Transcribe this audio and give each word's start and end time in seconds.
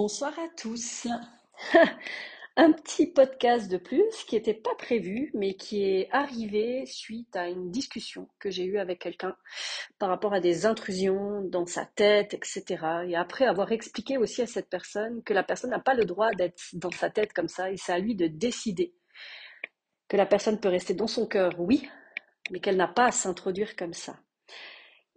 Bonsoir 0.00 0.32
à 0.38 0.46
tous. 0.56 1.08
Un 2.56 2.70
petit 2.70 3.08
podcast 3.08 3.68
de 3.68 3.78
plus 3.78 4.14
qui 4.28 4.36
n'était 4.36 4.54
pas 4.54 4.76
prévu, 4.76 5.32
mais 5.34 5.54
qui 5.54 5.82
est 5.82 6.08
arrivé 6.12 6.86
suite 6.86 7.34
à 7.34 7.48
une 7.48 7.72
discussion 7.72 8.28
que 8.38 8.48
j'ai 8.48 8.62
eue 8.62 8.78
avec 8.78 9.00
quelqu'un 9.00 9.34
par 9.98 10.08
rapport 10.08 10.32
à 10.32 10.38
des 10.38 10.66
intrusions 10.66 11.42
dans 11.42 11.66
sa 11.66 11.84
tête, 11.84 12.32
etc. 12.32 12.76
Et 13.08 13.16
après 13.16 13.44
avoir 13.44 13.72
expliqué 13.72 14.18
aussi 14.18 14.40
à 14.40 14.46
cette 14.46 14.70
personne 14.70 15.20
que 15.24 15.34
la 15.34 15.42
personne 15.42 15.70
n'a 15.70 15.80
pas 15.80 15.94
le 15.94 16.04
droit 16.04 16.30
d'être 16.30 16.62
dans 16.74 16.92
sa 16.92 17.10
tête 17.10 17.32
comme 17.32 17.48
ça, 17.48 17.72
et 17.72 17.76
c'est 17.76 17.92
à 17.92 17.98
lui 17.98 18.14
de 18.14 18.28
décider. 18.28 18.94
Que 20.06 20.16
la 20.16 20.26
personne 20.26 20.60
peut 20.60 20.68
rester 20.68 20.94
dans 20.94 21.08
son 21.08 21.26
cœur, 21.26 21.58
oui, 21.58 21.88
mais 22.52 22.60
qu'elle 22.60 22.76
n'a 22.76 22.86
pas 22.86 23.06
à 23.06 23.10
s'introduire 23.10 23.74
comme 23.74 23.94
ça. 23.94 24.14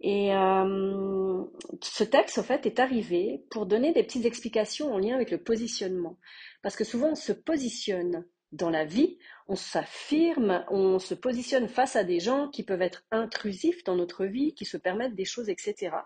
Et 0.02 0.34
euh, 0.34 1.44
ce 1.80 2.02
texte, 2.02 2.38
en 2.38 2.42
fait, 2.42 2.66
est 2.66 2.80
arrivé 2.80 3.44
pour 3.50 3.66
donner 3.66 3.92
des 3.92 4.02
petites 4.02 4.26
explications 4.26 4.92
en 4.92 4.98
lien 4.98 5.14
avec 5.14 5.30
le 5.30 5.42
positionnement. 5.42 6.18
Parce 6.62 6.74
que 6.74 6.84
souvent, 6.84 7.10
on 7.10 7.16
se 7.16 7.32
positionne 7.32 8.26
dans 8.50 8.68
la 8.68 8.84
vie, 8.84 9.16
on 9.48 9.56
s'affirme, 9.56 10.64
on 10.70 10.98
se 10.98 11.14
positionne 11.14 11.68
face 11.68 11.96
à 11.96 12.04
des 12.04 12.20
gens 12.20 12.48
qui 12.48 12.64
peuvent 12.64 12.82
être 12.82 13.04
intrusifs 13.12 13.84
dans 13.84 13.94
notre 13.94 14.26
vie, 14.26 14.54
qui 14.54 14.64
se 14.64 14.76
permettent 14.76 15.14
des 15.14 15.24
choses, 15.24 15.48
etc. 15.48 15.96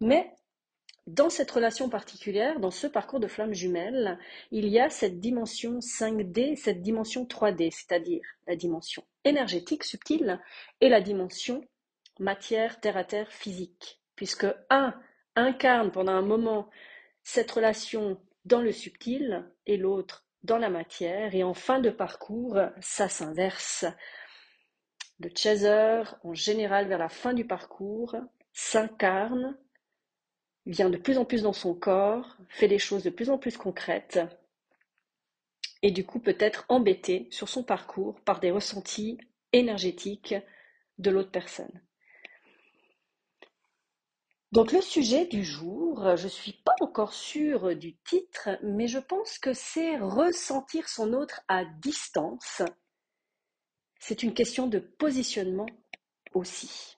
Mais 0.00 0.32
dans 1.06 1.30
cette 1.30 1.50
relation 1.50 1.88
particulière, 1.88 2.58
dans 2.58 2.70
ce 2.70 2.86
parcours 2.86 3.20
de 3.20 3.28
flammes 3.28 3.54
jumelles, 3.54 4.18
il 4.50 4.66
y 4.68 4.80
a 4.80 4.90
cette 4.90 5.20
dimension 5.20 5.78
5D, 5.78 6.56
cette 6.56 6.82
dimension 6.82 7.24
3D, 7.24 7.70
c'est-à-dire 7.70 8.22
la 8.46 8.56
dimension 8.56 9.04
énergétique 9.24 9.84
subtile 9.84 10.40
et 10.80 10.88
la 10.88 11.00
dimension 11.00 11.62
matière, 12.18 12.80
terre 12.80 12.96
à 12.96 13.04
terre, 13.04 13.30
physique, 13.32 14.02
puisque 14.16 14.46
un 14.68 14.94
incarne 15.36 15.90
pendant 15.90 16.12
un 16.12 16.22
moment 16.22 16.68
cette 17.22 17.50
relation 17.50 18.20
dans 18.44 18.60
le 18.60 18.72
subtil 18.72 19.44
et 19.66 19.76
l'autre 19.76 20.26
dans 20.42 20.58
la 20.58 20.70
matière, 20.70 21.34
et 21.34 21.44
en 21.44 21.54
fin 21.54 21.80
de 21.80 21.90
parcours, 21.90 22.58
ça 22.80 23.08
s'inverse. 23.08 23.84
Le 25.18 25.30
chaser, 25.36 26.02
en 26.24 26.32
général 26.32 26.88
vers 26.88 26.98
la 26.98 27.10
fin 27.10 27.34
du 27.34 27.46
parcours, 27.46 28.16
s'incarne, 28.52 29.58
vient 30.64 30.88
de 30.88 30.96
plus 30.96 31.18
en 31.18 31.26
plus 31.26 31.42
dans 31.42 31.52
son 31.52 31.74
corps, 31.74 32.36
fait 32.48 32.68
des 32.68 32.78
choses 32.78 33.02
de 33.02 33.10
plus 33.10 33.28
en 33.28 33.36
plus 33.36 33.58
concrètes, 33.58 34.20
et 35.82 35.90
du 35.90 36.04
coup 36.04 36.20
peut 36.20 36.36
être 36.38 36.64
embêté 36.68 37.28
sur 37.30 37.48
son 37.48 37.62
parcours 37.62 38.20
par 38.22 38.40
des 38.40 38.50
ressentis 38.50 39.18
énergétiques 39.52 40.34
de 40.98 41.10
l'autre 41.10 41.30
personne. 41.30 41.80
Donc 44.52 44.72
le 44.72 44.80
sujet 44.80 45.26
du 45.26 45.44
jour, 45.44 46.16
je 46.16 46.24
ne 46.24 46.28
suis 46.28 46.54
pas 46.64 46.74
encore 46.80 47.12
sûre 47.12 47.76
du 47.76 47.96
titre, 47.98 48.48
mais 48.64 48.88
je 48.88 48.98
pense 48.98 49.38
que 49.38 49.52
c'est 49.52 49.96
ressentir 49.98 50.88
son 50.88 51.12
autre 51.12 51.40
à 51.46 51.64
distance. 51.64 52.62
C'est 54.00 54.24
une 54.24 54.34
question 54.34 54.66
de 54.66 54.80
positionnement 54.80 55.68
aussi. 56.34 56.96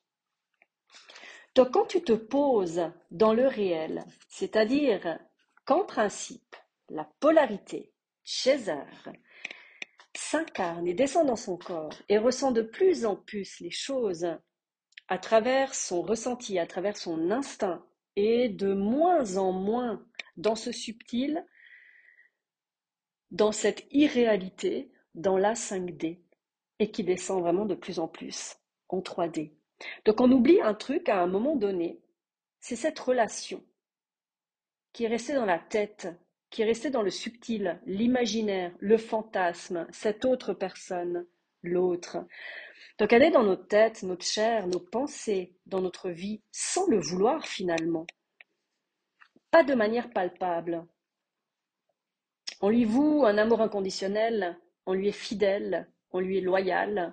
Donc 1.54 1.72
quand 1.72 1.84
tu 1.84 2.02
te 2.02 2.14
poses 2.14 2.90
dans 3.10 3.34
le 3.34 3.46
réel, 3.46 4.02
c'est-à-dire 4.30 5.18
qu'en 5.66 5.84
principe, 5.84 6.56
la 6.88 7.04
polarité 7.20 7.92
César 8.24 8.86
s'incarne 10.16 10.86
et 10.86 10.94
descend 10.94 11.26
dans 11.26 11.36
son 11.36 11.58
corps 11.58 11.94
et 12.08 12.16
ressent 12.16 12.52
de 12.52 12.62
plus 12.62 13.04
en 13.04 13.16
plus 13.16 13.60
les 13.60 13.70
choses 13.70 14.26
à 15.12 15.18
travers 15.18 15.74
son 15.74 16.00
ressenti, 16.00 16.58
à 16.58 16.66
travers 16.66 16.96
son 16.96 17.30
instinct, 17.30 17.84
et 18.16 18.48
de 18.48 18.72
moins 18.72 19.36
en 19.36 19.52
moins 19.52 20.02
dans 20.38 20.54
ce 20.54 20.72
subtil, 20.72 21.44
dans 23.30 23.52
cette 23.52 23.86
irréalité, 23.90 24.90
dans 25.14 25.36
la 25.36 25.52
5D, 25.52 26.18
et 26.78 26.90
qui 26.90 27.04
descend 27.04 27.42
vraiment 27.42 27.66
de 27.66 27.74
plus 27.74 27.98
en 27.98 28.08
plus 28.08 28.56
en 28.88 29.00
3D. 29.00 29.52
Donc 30.06 30.18
on 30.22 30.32
oublie 30.32 30.62
un 30.62 30.72
truc 30.72 31.10
à 31.10 31.20
un 31.20 31.26
moment 31.26 31.56
donné, 31.56 32.00
c'est 32.60 32.76
cette 32.76 32.98
relation 32.98 33.62
qui 34.94 35.04
est 35.04 35.08
restée 35.08 35.34
dans 35.34 35.44
la 35.44 35.58
tête, 35.58 36.08
qui 36.48 36.62
est 36.62 36.66
restée 36.66 36.88
dans 36.88 37.02
le 37.02 37.10
subtil, 37.10 37.78
l'imaginaire, 37.84 38.74
le 38.78 38.96
fantasme, 38.96 39.86
cette 39.90 40.24
autre 40.24 40.54
personne, 40.54 41.26
l'autre. 41.62 42.24
Donc 43.02 43.12
elle 43.12 43.24
est 43.24 43.32
dans 43.32 43.42
notre 43.42 43.66
tête, 43.66 44.04
notre 44.04 44.24
chair, 44.24 44.68
nos 44.68 44.78
pensées, 44.78 45.56
dans 45.66 45.80
notre 45.80 46.08
vie, 46.08 46.40
sans 46.52 46.86
le 46.86 47.00
vouloir 47.00 47.44
finalement. 47.44 48.06
Pas 49.50 49.64
de 49.64 49.74
manière 49.74 50.08
palpable. 50.10 50.86
On 52.60 52.68
lui 52.68 52.84
voue 52.84 53.24
un 53.26 53.38
amour 53.38 53.60
inconditionnel, 53.60 54.56
on 54.86 54.92
lui 54.92 55.08
est 55.08 55.10
fidèle, 55.10 55.90
on 56.12 56.20
lui 56.20 56.38
est 56.38 56.42
loyal. 56.42 57.12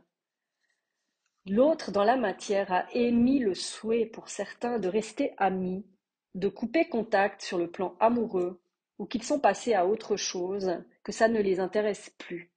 L'autre, 1.48 1.92
dans 1.92 2.04
la 2.04 2.18
matière, 2.18 2.72
a 2.72 2.86
émis 2.94 3.40
le 3.40 3.56
souhait 3.56 4.06
pour 4.06 4.30
certains 4.30 4.78
de 4.78 4.90
rester 4.90 5.34
amis, 5.38 5.88
de 6.36 6.50
couper 6.50 6.88
contact 6.88 7.42
sur 7.42 7.58
le 7.58 7.72
plan 7.72 7.96
amoureux, 8.00 8.62
ou 9.00 9.08
qu'ils 9.08 9.24
sont 9.24 9.40
passés 9.40 9.74
à 9.74 9.88
autre 9.88 10.18
chose, 10.18 10.84
que 11.02 11.12
ça 11.12 11.28
ne 11.28 11.42
les 11.42 11.60
intéresse 11.60 12.12
plus. 12.20 12.52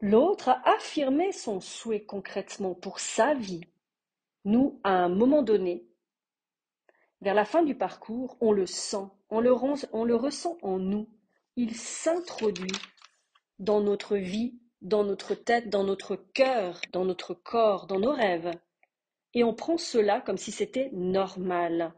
L'autre 0.00 0.50
a 0.50 0.62
affirmé 0.76 1.32
son 1.32 1.60
souhait 1.60 2.04
concrètement 2.04 2.74
pour 2.74 3.00
sa 3.00 3.34
vie. 3.34 3.64
Nous, 4.44 4.80
à 4.84 4.90
un 4.90 5.08
moment 5.08 5.42
donné, 5.42 5.88
vers 7.20 7.34
la 7.34 7.44
fin 7.44 7.64
du 7.64 7.74
parcours, 7.74 8.36
on 8.40 8.52
le 8.52 8.66
sent, 8.66 9.08
on 9.28 9.40
le, 9.40 9.52
ressent 10.14 10.56
en 10.62 10.78
nous. 10.78 11.08
Il 11.56 11.74
s'introduit 11.74 12.70
dans 13.58 13.80
notre 13.80 14.16
vie, 14.16 14.60
dans 14.82 15.02
notre 15.02 15.34
tête, 15.34 15.68
dans 15.68 15.82
notre 15.82 16.14
cœur, 16.14 16.80
dans 16.92 17.04
notre 17.04 17.34
corps, 17.34 17.88
dans 17.88 17.98
nos 17.98 18.12
rêves. 18.12 18.52
Et 19.34 19.42
on 19.42 19.52
prend 19.52 19.78
cela 19.78 20.20
comme 20.20 20.38
si 20.38 20.52
c'était 20.52 20.90
normal. 20.92 21.92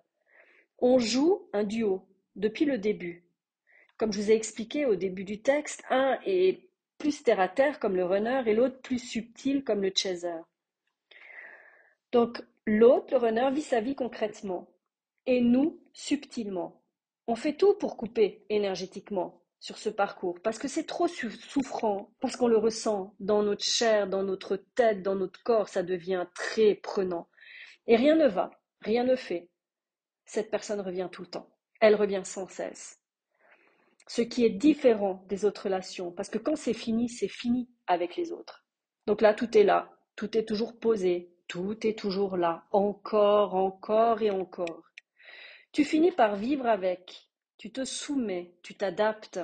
On 0.78 0.98
joue 0.98 1.48
un 1.52 1.64
duo 1.64 2.08
depuis 2.34 2.64
le 2.64 2.78
début. 2.78 3.26
Comme 3.98 4.14
je 4.14 4.22
vous 4.22 4.30
ai 4.30 4.34
expliqué 4.34 4.86
au 4.86 4.96
début 4.96 5.24
du 5.24 5.42
texte, 5.42 5.82
un 5.90 6.18
est 6.24 6.69
plus 7.00 7.24
terre 7.24 7.40
à 7.40 7.48
terre 7.48 7.80
comme 7.80 7.96
le 7.96 8.04
runner 8.04 8.42
et 8.46 8.54
l'autre 8.54 8.80
plus 8.80 9.00
subtil 9.00 9.64
comme 9.64 9.82
le 9.82 9.90
chaser. 9.92 10.40
Donc 12.12 12.40
l'autre, 12.66 13.08
le 13.10 13.16
runner, 13.16 13.50
vit 13.52 13.62
sa 13.62 13.80
vie 13.80 13.96
concrètement 13.96 14.68
et 15.26 15.40
nous 15.40 15.82
subtilement. 15.92 16.84
On 17.26 17.34
fait 17.34 17.56
tout 17.56 17.74
pour 17.74 17.96
couper 17.96 18.44
énergétiquement 18.50 19.42
sur 19.58 19.78
ce 19.78 19.88
parcours 19.88 20.40
parce 20.42 20.58
que 20.58 20.68
c'est 20.68 20.86
trop 20.86 21.08
souffrant, 21.08 22.12
parce 22.20 22.36
qu'on 22.36 22.48
le 22.48 22.58
ressent 22.58 23.14
dans 23.18 23.42
notre 23.42 23.64
chair, 23.64 24.06
dans 24.08 24.22
notre 24.22 24.56
tête, 24.56 25.02
dans 25.02 25.16
notre 25.16 25.42
corps, 25.42 25.68
ça 25.68 25.82
devient 25.82 26.26
très 26.34 26.74
prenant. 26.76 27.28
Et 27.86 27.96
rien 27.96 28.14
ne 28.14 28.28
va, 28.28 28.50
rien 28.82 29.04
ne 29.04 29.16
fait. 29.16 29.48
Cette 30.26 30.50
personne 30.50 30.80
revient 30.80 31.08
tout 31.10 31.22
le 31.22 31.28
temps. 31.28 31.50
Elle 31.80 31.94
revient 31.94 32.22
sans 32.24 32.46
cesse 32.48 32.99
ce 34.10 34.22
qui 34.22 34.44
est 34.44 34.50
différent 34.50 35.24
des 35.28 35.44
autres 35.44 35.66
relations, 35.66 36.10
parce 36.10 36.28
que 36.28 36.38
quand 36.38 36.56
c'est 36.56 36.74
fini, 36.74 37.08
c'est 37.08 37.28
fini 37.28 37.68
avec 37.86 38.16
les 38.16 38.32
autres. 38.32 38.64
Donc 39.06 39.20
là, 39.20 39.34
tout 39.34 39.56
est 39.56 39.62
là, 39.62 39.96
tout 40.16 40.36
est 40.36 40.46
toujours 40.46 40.80
posé, 40.80 41.32
tout 41.46 41.86
est 41.86 41.96
toujours 41.96 42.36
là, 42.36 42.64
encore, 42.72 43.54
encore 43.54 44.20
et 44.20 44.32
encore. 44.32 44.82
Tu 45.70 45.84
finis 45.84 46.10
par 46.10 46.34
vivre 46.34 46.66
avec, 46.66 47.28
tu 47.56 47.70
te 47.70 47.84
soumets, 47.84 48.52
tu 48.64 48.74
t'adaptes. 48.74 49.38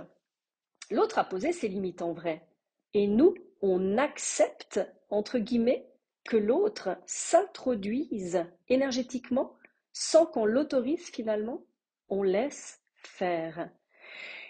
L'autre 0.91 1.21
a 1.21 1.25
posé 1.25 1.53
ses 1.53 1.69
limites 1.69 2.03
en 2.03 2.13
vrai. 2.13 2.45
Et 2.93 3.07
nous, 3.07 3.37
on 3.63 3.99
accepte, 3.99 4.81
entre 5.11 5.39
guillemets, 5.39 5.87
que 6.25 6.37
l'autre 6.37 6.99
s'introduise 7.07 8.45
énergétiquement 8.69 9.55
sans 9.93 10.27
qu'on 10.27 10.45
l'autorise 10.45 11.09
finalement. 11.13 11.65
On 12.09 12.25
laisse 12.25 12.81
faire. 12.97 13.71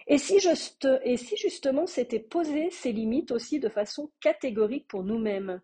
Et 0.07 0.19
si, 0.19 0.39
justement 1.37 1.87
c'était 1.87 2.21
poser 2.21 2.71
ces 2.71 2.93
limites 2.93 3.33
aussi 3.33 3.59
de 3.59 3.69
façon 3.69 4.11
catégorique 4.21 4.87
pour 4.89 5.03
nous-mêmes, 5.03 5.61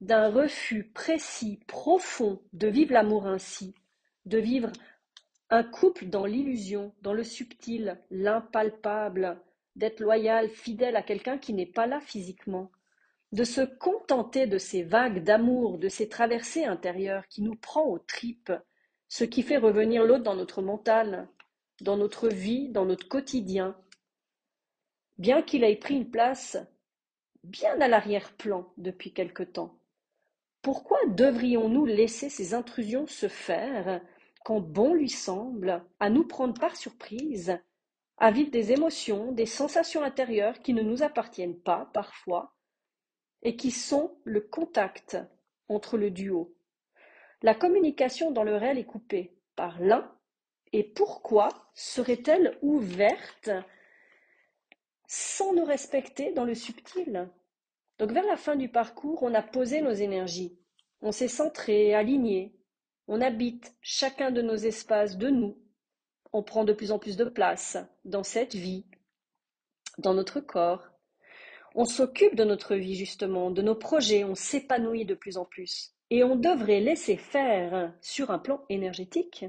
d'un 0.00 0.30
refus 0.30 0.84
précis, 0.84 1.60
profond 1.66 2.40
de 2.52 2.68
vivre 2.68 2.92
l'amour 2.92 3.26
ainsi, 3.26 3.74
de 4.26 4.38
vivre 4.38 4.70
un 5.50 5.64
couple 5.64 6.06
dans 6.06 6.26
l'illusion, 6.26 6.94
dans 7.00 7.14
le 7.14 7.24
subtil, 7.24 7.98
l'impalpable, 8.10 9.40
d'être 9.76 10.00
loyal, 10.00 10.50
fidèle 10.50 10.96
à 10.96 11.02
quelqu'un 11.02 11.38
qui 11.38 11.54
n'est 11.54 11.66
pas 11.66 11.86
là 11.86 12.00
physiquement, 12.00 12.70
de 13.32 13.44
se 13.44 13.62
contenter 13.62 14.46
de 14.46 14.58
ces 14.58 14.82
vagues 14.82 15.22
d'amour, 15.22 15.78
de 15.78 15.88
ces 15.88 16.08
traversées 16.08 16.64
intérieures 16.64 17.26
qui 17.28 17.42
nous 17.42 17.54
prend 17.54 17.84
aux 17.84 17.98
tripes, 17.98 18.52
ce 19.08 19.24
qui 19.24 19.42
fait 19.42 19.56
revenir 19.56 20.04
l'autre 20.04 20.24
dans 20.24 20.36
notre 20.36 20.60
mental, 20.60 21.28
dans 21.80 21.96
notre 21.96 22.28
vie, 22.28 22.68
dans 22.68 22.84
notre 22.84 23.08
quotidien, 23.08 23.76
bien 25.18 25.42
qu'il 25.42 25.64
ait 25.64 25.76
pris 25.76 25.96
une 25.96 26.10
place 26.10 26.58
bien 27.44 27.80
à 27.80 27.88
l'arrière-plan 27.88 28.72
depuis 28.76 29.12
quelque 29.12 29.42
temps. 29.42 29.78
Pourquoi 30.62 30.98
devrions-nous 31.06 31.86
laisser 31.86 32.28
ces 32.28 32.54
intrusions 32.54 33.06
se 33.06 33.28
faire 33.28 34.00
quand 34.44 34.60
bon 34.60 34.94
lui 34.94 35.08
semble, 35.08 35.84
à 36.00 36.10
nous 36.10 36.26
prendre 36.26 36.58
par 36.58 36.76
surprise, 36.76 37.58
à 38.16 38.30
vivre 38.30 38.50
des 38.50 38.72
émotions, 38.72 39.32
des 39.32 39.46
sensations 39.46 40.02
intérieures 40.02 40.60
qui 40.60 40.74
ne 40.74 40.82
nous 40.82 41.02
appartiennent 41.02 41.58
pas 41.58 41.90
parfois, 41.92 42.54
et 43.42 43.56
qui 43.56 43.70
sont 43.70 44.18
le 44.24 44.40
contact 44.40 45.16
entre 45.68 45.96
le 45.96 46.10
duo? 46.10 46.56
La 47.42 47.54
communication 47.54 48.32
dans 48.32 48.42
le 48.42 48.56
réel 48.56 48.78
est 48.78 48.84
coupée 48.84 49.36
par 49.54 49.80
l'un, 49.80 50.12
et 50.72 50.84
pourquoi 50.84 51.48
serait-elle 51.74 52.58
ouverte 52.62 53.50
sans 55.06 55.54
nous 55.54 55.64
respecter 55.64 56.32
dans 56.32 56.44
le 56.44 56.54
subtil? 56.54 57.28
Donc 57.98 58.12
vers 58.12 58.26
la 58.26 58.36
fin 58.36 58.56
du 58.56 58.68
parcours, 58.68 59.22
on 59.22 59.34
a 59.34 59.42
posé 59.42 59.80
nos 59.80 59.92
énergies, 59.92 60.56
on 61.00 61.12
s'est 61.12 61.28
centré, 61.28 61.94
aligné, 61.94 62.54
on 63.08 63.20
habite 63.20 63.74
chacun 63.80 64.30
de 64.30 64.42
nos 64.42 64.56
espaces 64.56 65.16
de 65.16 65.28
nous, 65.28 65.56
on 66.32 66.42
prend 66.42 66.64
de 66.64 66.72
plus 66.72 66.92
en 66.92 66.98
plus 66.98 67.16
de 67.16 67.24
place 67.24 67.78
dans 68.04 68.22
cette 68.22 68.54
vie, 68.54 68.84
dans 69.98 70.14
notre 70.14 70.40
corps, 70.40 70.88
on 71.74 71.84
s'occupe 71.84 72.34
de 72.34 72.44
notre 72.44 72.74
vie 72.74 72.94
justement, 72.94 73.50
de 73.50 73.62
nos 73.62 73.74
projets, 73.74 74.24
on 74.24 74.34
s'épanouit 74.34 75.04
de 75.04 75.14
plus 75.14 75.36
en 75.36 75.44
plus. 75.44 75.92
Et 76.10 76.24
on 76.24 76.36
devrait 76.36 76.80
laisser 76.80 77.16
faire 77.16 77.92
sur 78.00 78.30
un 78.30 78.38
plan 78.38 78.64
énergétique. 78.68 79.44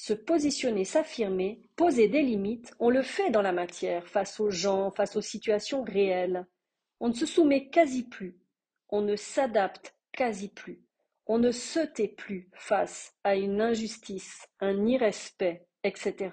Se 0.00 0.14
positionner, 0.14 0.86
s'affirmer, 0.86 1.60
poser 1.76 2.08
des 2.08 2.22
limites, 2.22 2.72
on 2.78 2.88
le 2.88 3.02
fait 3.02 3.28
dans 3.28 3.42
la 3.42 3.52
matière, 3.52 4.08
face 4.08 4.40
aux 4.40 4.50
gens, 4.50 4.90
face 4.90 5.14
aux 5.14 5.20
situations 5.20 5.82
réelles. 5.82 6.46
On 7.00 7.08
ne 7.08 7.12
se 7.12 7.26
soumet 7.26 7.68
quasi 7.68 8.04
plus, 8.04 8.40
on 8.88 9.02
ne 9.02 9.14
s'adapte 9.14 9.94
quasi 10.10 10.48
plus, 10.48 10.80
on 11.26 11.36
ne 11.36 11.50
se 11.50 11.80
tait 11.80 12.08
plus 12.08 12.48
face 12.54 13.14
à 13.24 13.36
une 13.36 13.60
injustice, 13.60 14.48
un 14.60 14.86
irrespect, 14.86 15.66
etc. 15.84 16.30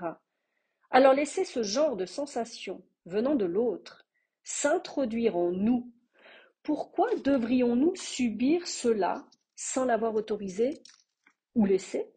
Alors 0.90 1.14
laissez 1.14 1.44
ce 1.44 1.62
genre 1.62 1.98
de 1.98 2.06
sensation 2.06 2.86
venant 3.06 3.36
de 3.36 3.44
l'autre 3.44 4.08
s'introduire 4.46 5.36
en 5.36 5.52
nous. 5.52 5.92
Pourquoi 6.64 7.14
devrions-nous 7.16 7.98
subir 7.98 8.66
cela 8.66 9.26
sans 9.58 9.84
l'avoir 9.84 10.16
autorisé 10.16 10.82
ou 11.54 11.66
laissé? 11.66 12.14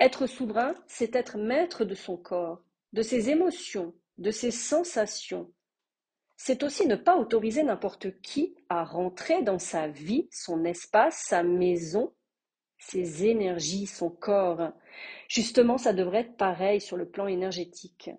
Être 0.00 0.26
souverain, 0.26 0.74
c'est 0.86 1.14
être 1.14 1.36
maître 1.36 1.84
de 1.84 1.94
son 1.94 2.16
corps, 2.16 2.62
de 2.94 3.02
ses 3.02 3.28
émotions, 3.28 3.94
de 4.16 4.30
ses 4.30 4.50
sensations. 4.50 5.52
C'est 6.38 6.62
aussi 6.62 6.86
ne 6.86 6.96
pas 6.96 7.18
autoriser 7.18 7.62
n'importe 7.62 8.18
qui 8.22 8.56
à 8.70 8.82
rentrer 8.82 9.42
dans 9.42 9.58
sa 9.58 9.88
vie, 9.88 10.26
son 10.32 10.64
espace, 10.64 11.22
sa 11.26 11.42
maison, 11.42 12.14
ses 12.78 13.26
énergies, 13.26 13.86
son 13.86 14.08
corps. 14.08 14.72
Justement, 15.28 15.76
ça 15.76 15.92
devrait 15.92 16.20
être 16.20 16.36
pareil 16.38 16.80
sur 16.80 16.96
le 16.96 17.06
plan 17.06 17.26
énergétique. 17.26 18.10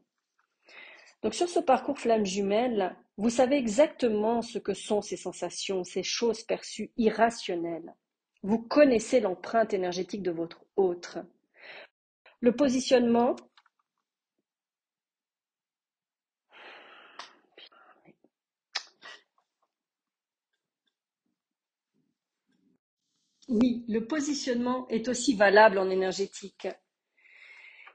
Donc 1.24 1.34
sur 1.34 1.50
ce 1.50 1.60
parcours 1.60 1.98
flamme 1.98 2.28
jumelle, 2.28 2.96
vous 3.18 3.32
savez 3.32 3.58
exactement 3.58 4.44
ce 4.44 4.60
que 4.60 4.76
sont 4.76 5.02
ces 5.02 5.18
sensations, 5.18 5.84
ces 5.84 6.04
choses 6.04 6.44
perçues 6.44 6.92
irrationnelles. 6.98 7.96
Vous 8.44 8.60
connaissez 8.60 9.20
l'empreinte 9.20 9.74
énergétique 9.74 10.22
de 10.22 10.32
votre 10.32 10.64
autre. 10.76 11.20
Le 12.42 12.52
positionnement, 12.52 13.36
Oui, 23.52 23.84
le 23.90 24.08
positionnement 24.08 24.88
est 24.88 25.10
aussi 25.10 25.36
valable 25.36 25.78
en 25.78 25.90
énergétique. 25.90 26.70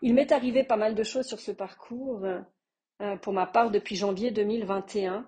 Il 0.02 0.12
m'est 0.12 0.31
arrivé 0.31 0.64
pas 0.64 0.76
mal 0.76 0.94
de 0.94 1.02
choses 1.02 1.26
sur 1.26 1.40
ce 1.40 1.50
parcours 1.50 2.26
euh, 3.00 3.16
pour 3.16 3.32
ma 3.32 3.46
part 3.46 3.70
depuis 3.70 3.96
janvier 3.96 4.31
2021. 4.31 5.26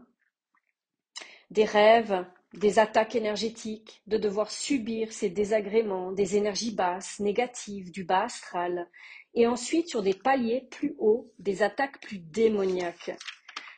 Des 1.50 1.64
rêves, 1.64 2.26
des 2.54 2.78
attaques 2.78 3.14
énergétiques, 3.14 4.02
de 4.06 4.16
devoir 4.16 4.50
subir 4.50 5.12
ces 5.12 5.28
désagréments, 5.28 6.12
des 6.12 6.36
énergies 6.36 6.74
basses, 6.74 7.20
négatives, 7.20 7.90
du 7.90 8.04
bas 8.04 8.24
astral, 8.24 8.88
et 9.34 9.46
ensuite 9.46 9.88
sur 9.88 10.02
des 10.02 10.14
paliers 10.14 10.66
plus 10.70 10.94
hauts, 10.98 11.30
des 11.38 11.62
attaques 11.62 12.00
plus 12.00 12.18
démoniaques. 12.18 13.12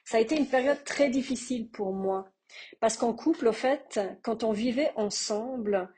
Ça 0.05 0.19
a 0.19 0.21
été 0.21 0.37
une 0.37 0.49
période 0.49 0.83
très 0.85 1.11
difficile 1.11 1.69
pour 1.71 1.93
moi, 1.93 2.31
parce 2.81 2.97
qu'en 2.97 3.13
couple, 3.13 3.49
au 3.49 3.53
fait, 3.53 4.01
quand 4.23 4.45
on 4.45 4.53
vivait 4.53 4.93
ensemble, 4.97 5.93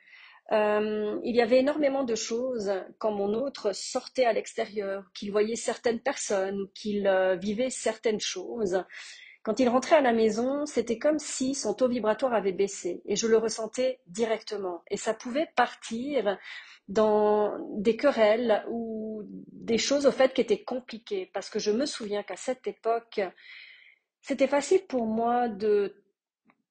euh, 0.50 1.18
il 1.25 1.36
y 1.36 1.40
avait 1.40 1.60
énormément 1.60 2.04
de 2.04 2.14
choses 2.14 2.72
quand 2.98 3.12
mon 3.12 3.32
autre 3.34 3.75
sortait 3.75 4.25
à 4.25 4.32
l'extérieur, 4.32 5.04
qu'il 5.14 5.30
voyait 5.30 5.56
certaines 5.56 6.00
personnes, 6.00 6.68
qu'il 6.75 7.06
euh, 7.06 7.36
vivait 7.36 7.70
certaines 7.70 8.20
choses. 8.20 8.84
Quand 9.42 9.58
il 9.58 9.68
rentrait 9.68 9.96
à 9.96 10.00
la 10.00 10.12
maison, 10.12 10.66
c'était 10.66 10.98
comme 10.98 11.18
si 11.18 11.54
son 11.54 11.74
taux 11.74 11.88
vibratoire 11.88 12.32
avait 12.32 12.52
baissé 12.52 13.02
et 13.06 13.16
je 13.16 13.26
le 13.26 13.38
ressentais 13.38 13.98
directement. 14.06 14.82
Et 14.88 14.96
ça 14.96 15.14
pouvait 15.14 15.48
partir 15.56 16.38
dans 16.88 17.58
des 17.70 17.96
querelles 17.96 18.64
ou 18.70 19.22
des 19.26 19.78
choses 19.78 20.06
au 20.06 20.12
fait 20.12 20.32
qui 20.32 20.40
étaient 20.40 20.62
compliquées 20.62 21.30
parce 21.32 21.50
que 21.50 21.58
je 21.58 21.72
me 21.72 21.86
souviens 21.86 22.22
qu'à 22.22 22.36
cette 22.36 22.66
époque, 22.68 23.20
c'était 24.20 24.46
facile 24.46 24.82
pour 24.86 25.06
moi 25.06 25.48
de 25.48 25.96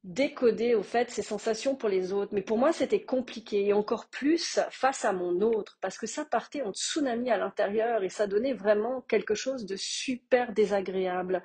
décoder 0.03 0.73
au 0.73 0.81
fait 0.81 1.11
ces 1.11 1.21
sensations 1.21 1.75
pour 1.75 1.89
les 1.89 2.11
autres. 2.11 2.33
Mais 2.33 2.41
pour 2.41 2.57
moi, 2.57 2.73
c'était 2.73 3.03
compliqué 3.03 3.67
et 3.67 3.73
encore 3.73 4.07
plus 4.07 4.59
face 4.71 5.05
à 5.05 5.13
mon 5.13 5.41
autre 5.41 5.77
parce 5.81 5.97
que 5.97 6.07
ça 6.07 6.25
partait 6.25 6.63
en 6.63 6.73
tsunami 6.73 7.29
à 7.29 7.37
l'intérieur 7.37 8.03
et 8.03 8.09
ça 8.09 8.27
donnait 8.27 8.53
vraiment 8.53 9.01
quelque 9.01 9.35
chose 9.35 9.65
de 9.65 9.75
super 9.75 10.53
désagréable. 10.53 11.43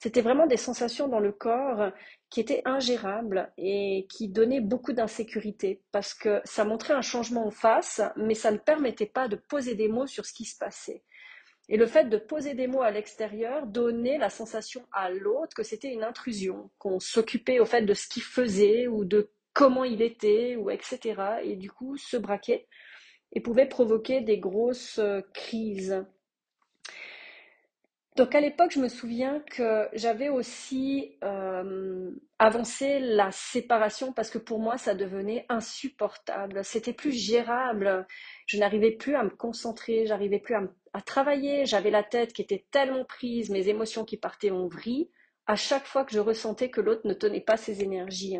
C'était 0.00 0.20
vraiment 0.20 0.46
des 0.46 0.56
sensations 0.56 1.08
dans 1.08 1.18
le 1.18 1.32
corps 1.32 1.90
qui 2.30 2.40
étaient 2.40 2.62
ingérables 2.64 3.52
et 3.58 4.06
qui 4.08 4.28
donnaient 4.28 4.60
beaucoup 4.60 4.92
d'insécurité 4.92 5.82
parce 5.90 6.14
que 6.14 6.40
ça 6.44 6.64
montrait 6.64 6.94
un 6.94 7.02
changement 7.02 7.46
en 7.46 7.50
face, 7.50 8.00
mais 8.16 8.34
ça 8.34 8.52
ne 8.52 8.58
permettait 8.58 9.06
pas 9.06 9.26
de 9.26 9.36
poser 9.36 9.74
des 9.74 9.88
mots 9.88 10.06
sur 10.06 10.24
ce 10.24 10.32
qui 10.32 10.44
se 10.44 10.56
passait. 10.56 11.02
Et 11.68 11.76
le 11.76 11.86
fait 11.86 12.08
de 12.08 12.16
poser 12.16 12.54
des 12.54 12.66
mots 12.66 12.82
à 12.82 12.90
l'extérieur 12.90 13.66
donnait 13.66 14.18
la 14.18 14.30
sensation 14.30 14.86
à 14.92 15.10
l'autre 15.10 15.54
que 15.54 15.62
c'était 15.62 15.92
une 15.92 16.04
intrusion, 16.04 16.70
qu'on 16.78 16.98
s'occupait 17.00 17.60
au 17.60 17.66
fait 17.66 17.82
de 17.82 17.92
ce 17.92 18.08
qu'il 18.08 18.22
faisait 18.22 18.86
ou 18.86 19.04
de 19.04 19.30
comment 19.52 19.84
il 19.84 20.00
était, 20.00 20.56
ou 20.56 20.70
etc. 20.70 21.20
Et 21.42 21.56
du 21.56 21.70
coup, 21.70 21.96
se 21.96 22.16
braquait 22.16 22.68
et 23.32 23.40
pouvait 23.40 23.66
provoquer 23.66 24.20
des 24.22 24.38
grosses 24.38 24.98
euh, 24.98 25.20
crises. 25.34 26.06
Donc 28.18 28.34
à 28.34 28.40
l'époque, 28.40 28.72
je 28.72 28.80
me 28.80 28.88
souviens 28.88 29.38
que 29.48 29.88
j'avais 29.92 30.28
aussi 30.28 31.16
euh, 31.22 32.10
avancé 32.40 32.98
la 32.98 33.30
séparation 33.30 34.12
parce 34.12 34.28
que 34.28 34.38
pour 34.38 34.58
moi, 34.58 34.76
ça 34.76 34.96
devenait 34.96 35.46
insupportable. 35.48 36.64
C'était 36.64 36.92
plus 36.92 37.12
gérable. 37.12 38.08
Je 38.46 38.58
n'arrivais 38.58 38.90
plus 38.90 39.14
à 39.14 39.22
me 39.22 39.30
concentrer, 39.30 40.04
j'arrivais 40.04 40.40
plus 40.40 40.56
à, 40.56 40.62
à 40.94 41.00
travailler. 41.00 41.64
J'avais 41.64 41.92
la 41.92 42.02
tête 42.02 42.32
qui 42.32 42.42
était 42.42 42.66
tellement 42.72 43.04
prise, 43.04 43.50
mes 43.50 43.68
émotions 43.68 44.04
qui 44.04 44.16
partaient 44.16 44.50
en 44.50 44.66
vrille 44.66 45.08
à 45.46 45.54
chaque 45.54 45.86
fois 45.86 46.04
que 46.04 46.12
je 46.12 46.18
ressentais 46.18 46.70
que 46.70 46.80
l'autre 46.80 47.06
ne 47.06 47.14
tenait 47.14 47.40
pas 47.40 47.56
ses 47.56 47.84
énergies. 47.84 48.36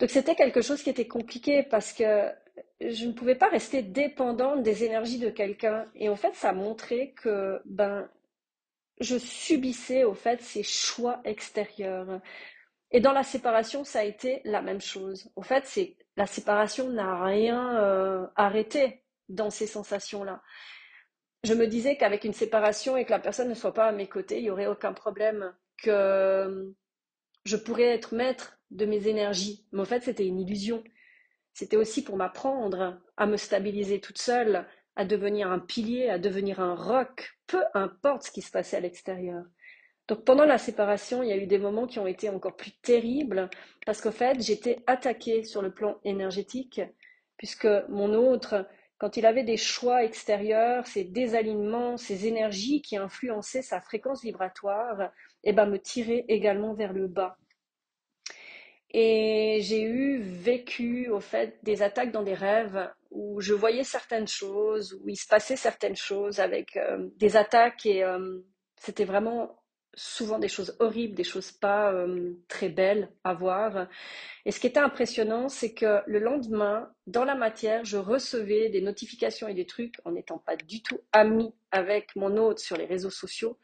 Donc 0.00 0.10
c'était 0.10 0.34
quelque 0.34 0.60
chose 0.60 0.82
qui 0.82 0.90
était 0.90 1.06
compliqué 1.06 1.62
parce 1.62 1.92
que 1.92 2.28
je 2.80 3.06
ne 3.06 3.12
pouvais 3.12 3.36
pas 3.36 3.48
rester 3.48 3.82
dépendante 3.82 4.64
des 4.64 4.82
énergies 4.82 5.20
de 5.20 5.30
quelqu'un. 5.30 5.86
Et 5.94 6.08
en 6.08 6.16
fait, 6.16 6.34
ça 6.34 6.52
montrait 6.52 7.12
que 7.12 7.60
ben 7.64 8.08
je 9.00 9.16
subissais 9.16 10.04
au 10.04 10.14
fait 10.14 10.40
ces 10.42 10.62
choix 10.62 11.20
extérieurs. 11.24 12.20
Et 12.92 13.00
dans 13.00 13.12
la 13.12 13.22
séparation, 13.22 13.84
ça 13.84 14.00
a 14.00 14.04
été 14.04 14.40
la 14.44 14.62
même 14.62 14.80
chose. 14.80 15.30
Au 15.36 15.42
fait, 15.42 15.64
c'est 15.66 15.96
la 16.16 16.26
séparation 16.26 16.90
n'a 16.90 17.24
rien 17.24 17.78
euh, 17.78 18.26
arrêté 18.36 19.04
dans 19.28 19.50
ces 19.50 19.66
sensations-là. 19.66 20.42
Je 21.44 21.54
me 21.54 21.66
disais 21.66 21.96
qu'avec 21.96 22.24
une 22.24 22.34
séparation 22.34 22.96
et 22.96 23.04
que 23.04 23.10
la 23.10 23.18
personne 23.18 23.48
ne 23.48 23.54
soit 23.54 23.72
pas 23.72 23.86
à 23.86 23.92
mes 23.92 24.08
côtés, 24.08 24.38
il 24.38 24.42
n'y 24.42 24.50
aurait 24.50 24.66
aucun 24.66 24.92
problème, 24.92 25.54
que 25.82 26.74
je 27.44 27.56
pourrais 27.56 27.84
être 27.84 28.14
maître 28.14 28.58
de 28.70 28.84
mes 28.84 29.08
énergies. 29.08 29.66
Mais 29.72 29.80
en 29.80 29.86
fait, 29.86 30.02
c'était 30.02 30.26
une 30.26 30.40
illusion. 30.40 30.84
C'était 31.54 31.76
aussi 31.76 32.04
pour 32.04 32.16
m'apprendre 32.16 33.00
à 33.16 33.26
me 33.26 33.36
stabiliser 33.36 34.00
toute 34.00 34.18
seule, 34.18 34.66
à 34.96 35.04
devenir 35.04 35.50
un 35.50 35.58
pilier, 35.58 36.08
à 36.08 36.18
devenir 36.18 36.60
un 36.60 36.74
roc, 36.74 37.32
peu 37.46 37.62
importe 37.74 38.24
ce 38.24 38.30
qui 38.30 38.42
se 38.42 38.50
passait 38.50 38.76
à 38.76 38.80
l'extérieur. 38.80 39.44
Donc 40.08 40.24
pendant 40.24 40.44
la 40.44 40.58
séparation, 40.58 41.22
il 41.22 41.28
y 41.28 41.32
a 41.32 41.36
eu 41.36 41.46
des 41.46 41.58
moments 41.58 41.86
qui 41.86 42.00
ont 42.00 42.06
été 42.06 42.28
encore 42.28 42.56
plus 42.56 42.72
terribles 42.82 43.48
parce 43.86 44.00
qu'au 44.00 44.10
fait, 44.10 44.40
j'étais 44.40 44.82
attaquée 44.86 45.44
sur 45.44 45.62
le 45.62 45.72
plan 45.72 45.98
énergétique 46.04 46.80
puisque 47.36 47.68
mon 47.88 48.12
autre, 48.12 48.66
quand 48.98 49.16
il 49.16 49.24
avait 49.24 49.44
des 49.44 49.56
choix 49.56 50.04
extérieurs, 50.04 50.86
ses 50.86 51.04
désalignements, 51.04 51.96
ses 51.96 52.26
énergies 52.26 52.82
qui 52.82 52.96
influençaient 52.96 53.62
sa 53.62 53.80
fréquence 53.80 54.22
vibratoire, 54.22 55.10
eh 55.44 55.52
ben, 55.52 55.66
me 55.66 55.78
tirait 55.78 56.24
également 56.28 56.74
vers 56.74 56.92
le 56.92 57.06
bas. 57.06 57.38
Et 58.92 59.60
j'ai 59.62 59.82
eu 59.82 60.20
vécu, 60.20 61.08
au 61.10 61.20
fait, 61.20 61.58
des 61.62 61.82
attaques 61.82 62.10
dans 62.10 62.24
des 62.24 62.34
rêves 62.34 62.90
où 63.10 63.40
je 63.40 63.54
voyais 63.54 63.84
certaines 63.84 64.28
choses, 64.28 64.98
où 65.02 65.08
il 65.08 65.16
se 65.16 65.28
passait 65.28 65.56
certaines 65.56 65.96
choses 65.96 66.40
avec 66.40 66.76
euh, 66.76 67.08
des 67.16 67.36
attaques 67.36 67.86
et 67.86 68.02
euh, 68.02 68.40
c'était 68.76 69.04
vraiment 69.04 69.60
souvent 69.94 70.38
des 70.38 70.48
choses 70.48 70.76
horribles, 70.78 71.14
des 71.14 71.24
choses 71.24 71.50
pas 71.50 71.92
euh, 71.92 72.32
très 72.48 72.68
belles 72.68 73.10
à 73.24 73.34
voir. 73.34 73.88
Et 74.44 74.52
ce 74.52 74.60
qui 74.60 74.66
était 74.66 74.80
impressionnant, 74.80 75.48
c'est 75.48 75.74
que 75.74 76.02
le 76.06 76.18
lendemain, 76.18 76.90
dans 77.06 77.24
la 77.24 77.34
matière, 77.34 77.84
je 77.84 77.96
recevais 77.96 78.70
des 78.70 78.80
notifications 78.80 79.48
et 79.48 79.54
des 79.54 79.66
trucs 79.66 79.96
en 80.04 80.12
n'étant 80.12 80.38
pas 80.38 80.56
du 80.56 80.82
tout 80.82 81.00
amie 81.12 81.52
avec 81.70 82.14
mon 82.16 82.36
hôte 82.36 82.60
sur 82.60 82.76
les 82.76 82.86
réseaux 82.86 83.10
sociaux. 83.10 83.58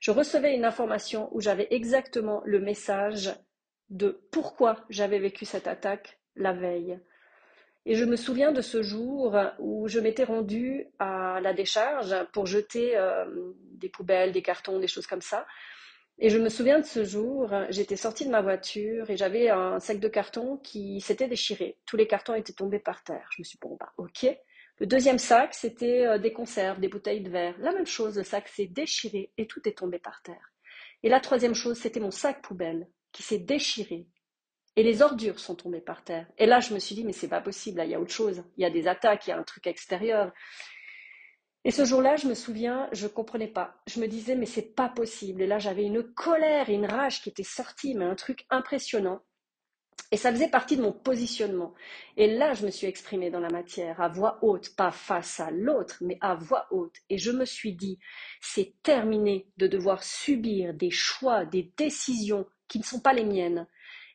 Je 0.00 0.10
recevais 0.10 0.54
une 0.54 0.64
information 0.64 1.28
où 1.32 1.40
j'avais 1.40 1.68
exactement 1.70 2.42
le 2.44 2.60
message 2.60 3.32
de 3.90 4.20
pourquoi 4.30 4.84
j'avais 4.90 5.18
vécu 5.18 5.44
cette 5.44 5.66
attaque 5.66 6.18
la 6.36 6.52
veille. 6.52 6.98
Et 7.86 7.94
je 7.94 8.04
me 8.04 8.16
souviens 8.16 8.52
de 8.52 8.60
ce 8.60 8.82
jour 8.82 9.36
où 9.58 9.88
je 9.88 9.98
m'étais 9.98 10.24
rendue 10.24 10.86
à 10.98 11.40
la 11.42 11.54
décharge 11.54 12.14
pour 12.32 12.46
jeter 12.46 12.96
euh, 12.96 13.24
des 13.72 13.88
poubelles, 13.88 14.32
des 14.32 14.42
cartons, 14.42 14.78
des 14.78 14.88
choses 14.88 15.06
comme 15.06 15.22
ça. 15.22 15.46
Et 16.18 16.30
je 16.30 16.38
me 16.38 16.48
souviens 16.48 16.80
de 16.80 16.84
ce 16.84 17.04
jour, 17.04 17.50
j'étais 17.70 17.96
sortie 17.96 18.26
de 18.26 18.30
ma 18.30 18.42
voiture 18.42 19.08
et 19.08 19.16
j'avais 19.16 19.50
un 19.50 19.78
sac 19.78 20.00
de 20.00 20.08
carton 20.08 20.56
qui 20.58 21.00
s'était 21.00 21.28
déchiré. 21.28 21.78
Tous 21.86 21.96
les 21.96 22.08
cartons 22.08 22.34
étaient 22.34 22.52
tombés 22.52 22.80
par 22.80 23.04
terre. 23.04 23.28
Je 23.34 23.40
me 23.40 23.44
suis 23.44 23.56
dit, 23.56 23.60
bon, 23.62 23.76
bah, 23.78 23.92
ok. 23.96 24.26
Le 24.80 24.86
deuxième 24.86 25.18
sac, 25.18 25.54
c'était 25.54 26.06
euh, 26.06 26.18
des 26.18 26.32
conserves, 26.32 26.80
des 26.80 26.88
bouteilles 26.88 27.22
de 27.22 27.30
verre. 27.30 27.54
La 27.58 27.72
même 27.72 27.86
chose, 27.86 28.16
le 28.16 28.24
sac 28.24 28.48
s'est 28.48 28.66
déchiré 28.66 29.32
et 29.38 29.46
tout 29.46 29.66
est 29.68 29.78
tombé 29.78 29.98
par 29.98 30.20
terre. 30.22 30.52
Et 31.02 31.08
la 31.08 31.20
troisième 31.20 31.54
chose, 31.54 31.78
c'était 31.78 32.00
mon 32.00 32.10
sac 32.10 32.42
poubelle 32.42 32.88
qui 33.12 33.22
s'est 33.22 33.38
déchiré 33.38 34.06
et 34.78 34.84
les 34.84 35.02
ordures 35.02 35.40
sont 35.40 35.56
tombées 35.56 35.80
par 35.80 36.04
terre. 36.04 36.28
Et 36.38 36.46
là, 36.46 36.60
je 36.60 36.72
me 36.72 36.78
suis 36.78 36.94
dit, 36.94 37.04
mais 37.04 37.12
c'est 37.12 37.26
pas 37.26 37.40
possible, 37.40 37.82
il 37.84 37.90
y 37.90 37.96
a 37.96 38.00
autre 38.00 38.12
chose. 38.12 38.44
Il 38.56 38.62
y 38.62 38.64
a 38.64 38.70
des 38.70 38.86
attaques, 38.86 39.26
il 39.26 39.30
y 39.30 39.32
a 39.32 39.36
un 39.36 39.42
truc 39.42 39.66
extérieur. 39.66 40.32
Et 41.64 41.72
ce 41.72 41.84
jour-là, 41.84 42.14
je 42.14 42.28
me 42.28 42.34
souviens, 42.34 42.88
je 42.92 43.06
ne 43.06 43.10
comprenais 43.10 43.48
pas. 43.48 43.74
Je 43.88 43.98
me 43.98 44.06
disais, 44.06 44.36
mais 44.36 44.46
c'est 44.46 44.76
pas 44.76 44.88
possible. 44.88 45.42
Et 45.42 45.48
là, 45.48 45.58
j'avais 45.58 45.82
une 45.82 46.04
colère 46.04 46.70
et 46.70 46.74
une 46.74 46.86
rage 46.86 47.22
qui 47.22 47.28
étaient 47.28 47.42
sorties, 47.42 47.96
mais 47.96 48.04
un 48.04 48.14
truc 48.14 48.46
impressionnant. 48.50 49.20
Et 50.12 50.16
ça 50.16 50.30
faisait 50.30 50.48
partie 50.48 50.76
de 50.76 50.82
mon 50.82 50.92
positionnement. 50.92 51.74
Et 52.16 52.36
là, 52.36 52.54
je 52.54 52.64
me 52.64 52.70
suis 52.70 52.86
exprimée 52.86 53.30
dans 53.30 53.40
la 53.40 53.50
matière, 53.50 54.00
à 54.00 54.08
voix 54.08 54.38
haute, 54.42 54.76
pas 54.76 54.92
face 54.92 55.40
à 55.40 55.50
l'autre, 55.50 55.96
mais 56.02 56.18
à 56.20 56.36
voix 56.36 56.68
haute. 56.70 56.94
Et 57.10 57.18
je 57.18 57.32
me 57.32 57.44
suis 57.44 57.74
dit, 57.74 57.98
c'est 58.40 58.74
terminé 58.84 59.48
de 59.56 59.66
devoir 59.66 60.04
subir 60.04 60.72
des 60.72 60.92
choix, 60.92 61.44
des 61.44 61.72
décisions 61.76 62.46
qui 62.68 62.78
ne 62.78 62.84
sont 62.84 63.00
pas 63.00 63.12
les 63.12 63.24
miennes 63.24 63.66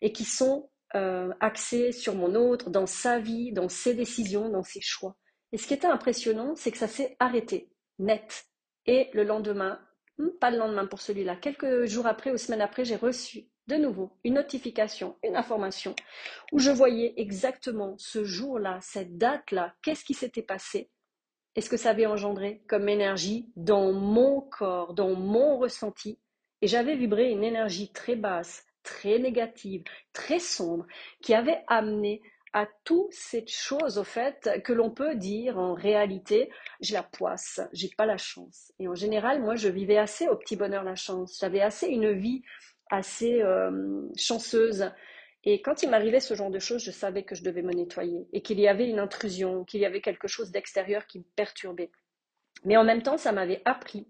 et 0.01 0.12
qui 0.12 0.25
sont 0.25 0.69
euh, 0.95 1.33
axés 1.39 1.91
sur 1.91 2.15
mon 2.15 2.36
autre, 2.36 2.69
dans 2.69 2.86
sa 2.86 3.19
vie, 3.19 3.51
dans 3.51 3.69
ses 3.69 3.93
décisions, 3.93 4.50
dans 4.50 4.63
ses 4.63 4.81
choix. 4.81 5.15
Et 5.51 5.57
ce 5.57 5.67
qui 5.67 5.74
était 5.74 5.88
impressionnant, 5.88 6.55
c'est 6.55 6.72
que 6.72 6.77
ça 6.77 6.88
s'est 6.88 7.15
arrêté, 7.19 7.72
net. 8.00 8.45
Et 8.86 9.10
le 9.13 9.24
lendemain, 9.24 9.79
hmm, 10.17 10.29
pas 10.39 10.51
le 10.51 10.57
lendemain 10.57 10.86
pour 10.86 11.01
celui-là, 11.01 11.36
quelques 11.36 11.86
jours 11.86 12.07
après 12.07 12.31
ou 12.31 12.38
semaines 12.38 12.62
après, 12.62 12.86
j'ai 12.86 12.95
reçu 12.95 13.48
de 13.67 13.75
nouveau 13.75 14.17
une 14.24 14.33
notification, 14.33 15.15
une 15.24 15.36
information, 15.36 15.95
où 16.51 16.60
je 16.60 16.69
voyais 16.69 17.13
exactement 17.17 17.95
ce 17.98 18.24
jour-là, 18.24 18.79
cette 18.81 19.17
date-là, 19.17 19.74
qu'est-ce 19.81 20.03
qui 20.03 20.13
s'était 20.13 20.41
passé 20.43 20.89
et 21.55 21.62
ce 21.62 21.69
que 21.69 21.77
ça 21.77 21.91
avait 21.91 22.05
engendré 22.05 22.63
comme 22.67 22.89
énergie 22.89 23.51
dans 23.55 23.91
mon 23.91 24.41
corps, 24.41 24.93
dans 24.93 25.15
mon 25.15 25.57
ressenti. 25.57 26.19
Et 26.63 26.67
j'avais 26.67 26.96
vibré 26.96 27.29
une 27.29 27.43
énergie 27.43 27.91
très 27.91 28.15
basse, 28.15 28.65
très 28.84 29.20
négative, 29.20 29.84
très 30.13 30.39
sombre, 30.39 30.88
qui 31.22 31.34
avait 31.34 31.62
amené 31.67 32.22
à 32.53 32.70
toutes 32.86 33.12
ces 33.12 33.46
choses, 33.48 33.98
au 33.98 34.05
fait, 34.05 34.50
que 34.63 34.72
l'on 34.72 34.89
peut 34.89 35.15
dire 35.15 35.60
en 35.60 35.74
réalité, 35.74 36.50
j'ai 36.79 36.93
la 36.93 37.03
poisse, 37.03 37.60
j'ai 37.74 37.89
pas 37.98 38.05
la 38.05 38.15
chance. 38.15 38.72
Et 38.79 38.88
en 38.88 38.96
général, 38.96 39.41
moi, 39.41 39.58
je 39.58 39.67
vivais 39.67 39.98
assez 39.98 40.29
au 40.29 40.38
petit 40.38 40.55
bonheur 40.55 40.86
la 40.86 40.96
chance. 40.96 41.38
J'avais 41.41 41.60
assez 41.60 41.88
une 41.88 42.13
vie 42.13 42.43
assez 42.89 43.41
euh, 43.41 44.08
chanceuse. 44.17 44.89
Et 45.43 45.62
quand 45.62 45.84
il 45.84 45.89
m'arrivait 45.89 46.22
ce 46.22 46.34
genre 46.34 46.50
de 46.50 46.60
choses, 46.60 46.82
je 46.82 46.91
savais 46.91 47.24
que 47.24 47.36
je 47.36 47.43
devais 47.43 47.62
me 47.62 47.74
nettoyer 47.74 48.25
et 48.32 48.41
qu'il 48.41 48.62
y 48.62 48.70
avait 48.70 48.88
une 48.88 49.00
intrusion, 49.00 49.65
qu'il 49.65 49.82
y 49.82 49.86
avait 49.86 50.00
quelque 50.00 50.29
chose 50.29 50.51
d'extérieur 50.51 51.08
qui 51.08 51.20
me 51.20 51.25
perturbait. 51.36 51.91
Mais 52.63 52.77
en 52.77 52.86
même 52.86 53.01
temps, 53.01 53.17
ça 53.17 53.34
m'avait 53.34 53.62
appris 53.65 54.08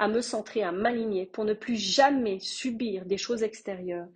à 0.00 0.08
me 0.08 0.22
centrer, 0.22 0.62
à 0.62 0.72
m'aligner 0.72 1.26
pour 1.26 1.44
ne 1.44 1.52
plus 1.52 1.76
jamais 1.76 2.40
subir 2.40 3.04
des 3.04 3.18
choses 3.18 3.42
extérieures. 3.42 4.08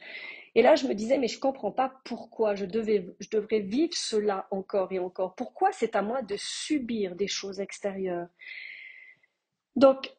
Et 0.54 0.62
là, 0.62 0.76
je 0.76 0.86
me 0.86 0.94
disais, 0.94 1.18
mais 1.18 1.28
je 1.28 1.36
ne 1.36 1.42
comprends 1.42 1.72
pas 1.72 2.00
pourquoi 2.04 2.54
je, 2.54 2.64
devais, 2.64 3.06
je 3.20 3.28
devrais 3.28 3.60
vivre 3.60 3.92
cela 3.94 4.48
encore 4.50 4.92
et 4.92 4.98
encore. 4.98 5.34
Pourquoi 5.34 5.72
c'est 5.72 5.94
à 5.94 6.00
moi 6.00 6.22
de 6.22 6.36
subir 6.38 7.14
des 7.16 7.28
choses 7.28 7.60
extérieures? 7.60 8.28
Donc, 9.76 10.10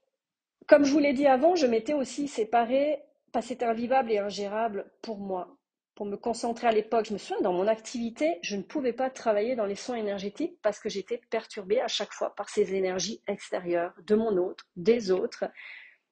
comme 0.68 0.86
je 0.86 0.92
vous 0.92 1.00
l'ai 1.00 1.14
dit 1.14 1.26
avant, 1.26 1.56
je 1.56 1.66
m'étais 1.66 1.94
aussi 1.94 2.28
séparée, 2.28 3.00
parce 3.32 3.46
que 3.46 3.50
c'était 3.50 3.66
invivable 3.66 4.12
et 4.12 4.20
ingérable 4.20 4.86
pour 5.02 5.18
moi 5.18 5.55
pour 5.96 6.06
me 6.06 6.18
concentrer 6.18 6.68
à 6.68 6.72
l'époque, 6.72 7.06
je 7.08 7.14
me 7.14 7.18
souviens, 7.18 7.42
dans 7.42 7.54
mon 7.54 7.68
activité, 7.68 8.38
je 8.42 8.58
ne 8.58 8.62
pouvais 8.62 8.92
pas 8.92 9.10
travailler 9.10 9.56
dans 9.56 9.66
les 9.66 9.76
soins 9.76 9.96
énergétiques 9.96 10.60
parce 10.62 10.80
que 10.80 10.90
j'étais 10.90 11.22
perturbée 11.30 11.80
à 11.80 11.88
chaque 11.88 12.12
fois 12.12 12.36
par 12.36 12.50
ces 12.50 12.76
énergies 12.76 13.22
extérieures, 13.28 13.94
de 14.06 14.16
mon 14.16 14.36
autre, 14.38 14.68
des 14.76 15.10
autres. 15.10 15.46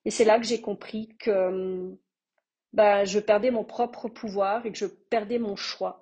Et 0.06 0.12
c'est 0.12 0.24
là 0.24 0.40
que 0.40 0.46
j'ai 0.46 0.62
compris 0.62 1.10
que 1.20 1.92
bah, 2.72 3.04
je 3.04 3.20
perdais 3.20 3.52
mon 3.52 3.66
propre 3.66 4.08
pouvoir 4.08 4.66
et 4.66 4.72
que 4.72 4.78
je 4.78 4.86
perdais 4.86 5.38
mon 5.38 5.58
choix. 5.58 6.00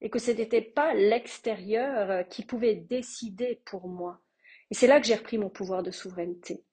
Et 0.00 0.08
que 0.08 0.18
ce 0.18 0.30
n'était 0.30 0.62
pas 0.62 0.94
l'extérieur 0.94 2.26
qui 2.28 2.42
pouvait 2.42 2.74
décider 2.74 3.60
pour 3.66 3.86
moi. 3.86 4.22
Et 4.70 4.74
c'est 4.74 4.86
là 4.86 4.98
que 4.98 5.06
j'ai 5.06 5.14
repris 5.14 5.36
mon 5.36 5.50
pouvoir 5.50 5.82
de 5.82 5.90
souveraineté. 5.90 6.64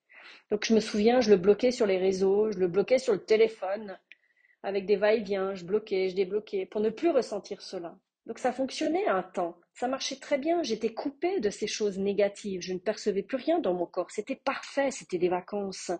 Donc 0.49 0.63
je 0.65 0.73
me 0.73 0.79
souviens, 0.79 1.19
je 1.19 1.29
le 1.29 1.35
bloquais 1.35 1.71
sur 1.71 1.85
les 1.85 1.97
réseaux, 1.97 2.51
je 2.51 2.57
le 2.57 2.67
bloquais 2.67 2.99
sur 2.99 3.11
le 3.11 3.19
téléphone, 3.19 3.99
avec 4.67 4.85
des 4.85 4.97
va-et-vient, 4.97 5.55
je 5.55 5.63
bloquais, 5.63 6.09
je 6.09 6.15
débloquais, 6.15 6.65
pour 6.65 6.81
ne 6.81 6.89
plus 6.89 7.09
ressentir 7.09 7.61
cela. 7.61 7.97
Donc 8.25 8.37
ça 8.37 8.51
fonctionnait 8.51 9.07
un 9.07 9.23
temps, 9.23 9.57
ça 9.73 9.87
marchait 9.87 10.17
très 10.17 10.37
bien, 10.37 10.61
j'étais 10.61 10.93
coupée 10.93 11.39
de 11.39 11.49
ces 11.49 11.67
choses 11.67 11.97
négatives, 11.97 12.61
je 12.61 12.73
ne 12.73 12.79
percevais 12.79 13.23
plus 13.23 13.37
rien 13.37 13.59
dans 13.59 13.73
mon 13.73 13.85
corps, 13.85 14.11
c'était 14.11 14.35
parfait, 14.35 14.91
c'était 14.91 15.19
des 15.19 15.29
vacances. 15.29 15.91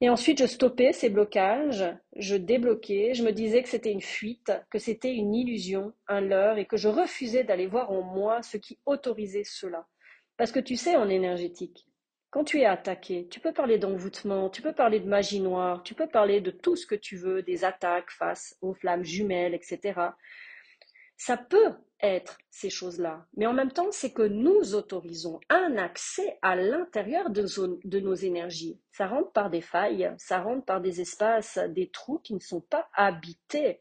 Et 0.00 0.10
ensuite, 0.10 0.40
je 0.40 0.46
stoppais 0.46 0.92
ces 0.92 1.10
blocages, 1.10 1.84
je 2.16 2.34
débloquais, 2.34 3.14
je 3.14 3.22
me 3.22 3.30
disais 3.30 3.62
que 3.62 3.68
c'était 3.68 3.92
une 3.92 4.00
fuite, 4.00 4.50
que 4.68 4.80
c'était 4.80 5.14
une 5.14 5.32
illusion, 5.32 5.92
un 6.08 6.20
leurre, 6.20 6.58
et 6.58 6.66
que 6.66 6.76
je 6.76 6.88
refusais 6.88 7.44
d'aller 7.44 7.68
voir 7.68 7.92
en 7.92 8.02
moi 8.02 8.42
ce 8.42 8.56
qui 8.56 8.80
autorisait 8.84 9.44
cela. 9.44 9.86
Parce 10.36 10.50
que 10.50 10.58
tu 10.58 10.74
sais, 10.74 10.96
en 10.96 11.08
énergétique, 11.08 11.86
quand 12.30 12.44
tu 12.44 12.60
es 12.60 12.64
attaqué, 12.64 13.26
tu 13.28 13.40
peux 13.40 13.52
parler 13.52 13.78
d'envoûtement, 13.78 14.50
tu 14.50 14.62
peux 14.62 14.72
parler 14.72 15.00
de 15.00 15.08
magie 15.08 15.40
noire, 15.40 15.82
tu 15.82 15.94
peux 15.94 16.06
parler 16.06 16.40
de 16.40 16.52
tout 16.52 16.76
ce 16.76 16.86
que 16.86 16.94
tu 16.94 17.16
veux, 17.16 17.42
des 17.42 17.64
attaques 17.64 18.10
face 18.10 18.56
aux 18.60 18.72
flammes 18.72 19.02
jumelles, 19.02 19.54
etc. 19.54 20.00
Ça 21.16 21.36
peut 21.36 21.74
être 22.00 22.38
ces 22.48 22.70
choses-là, 22.70 23.26
mais 23.36 23.46
en 23.46 23.52
même 23.52 23.72
temps, 23.72 23.90
c'est 23.90 24.12
que 24.12 24.22
nous 24.22 24.74
autorisons 24.74 25.40
un 25.50 25.76
accès 25.76 26.38
à 26.40 26.56
l'intérieur 26.56 27.30
de, 27.30 27.44
de, 27.84 28.00
nos 28.00 28.14
énergies. 28.14 28.80
Ça 28.92 29.06
rentre 29.06 29.32
par 29.32 29.50
des 29.50 29.60
failles, 29.60 30.10
ça 30.16 30.40
rentre 30.40 30.64
par 30.64 30.80
des 30.80 31.00
espaces, 31.00 31.58
des 31.70 31.90
trous 31.90 32.20
qui 32.20 32.32
ne 32.32 32.38
sont 32.38 32.62
pas 32.62 32.88
habités 32.94 33.80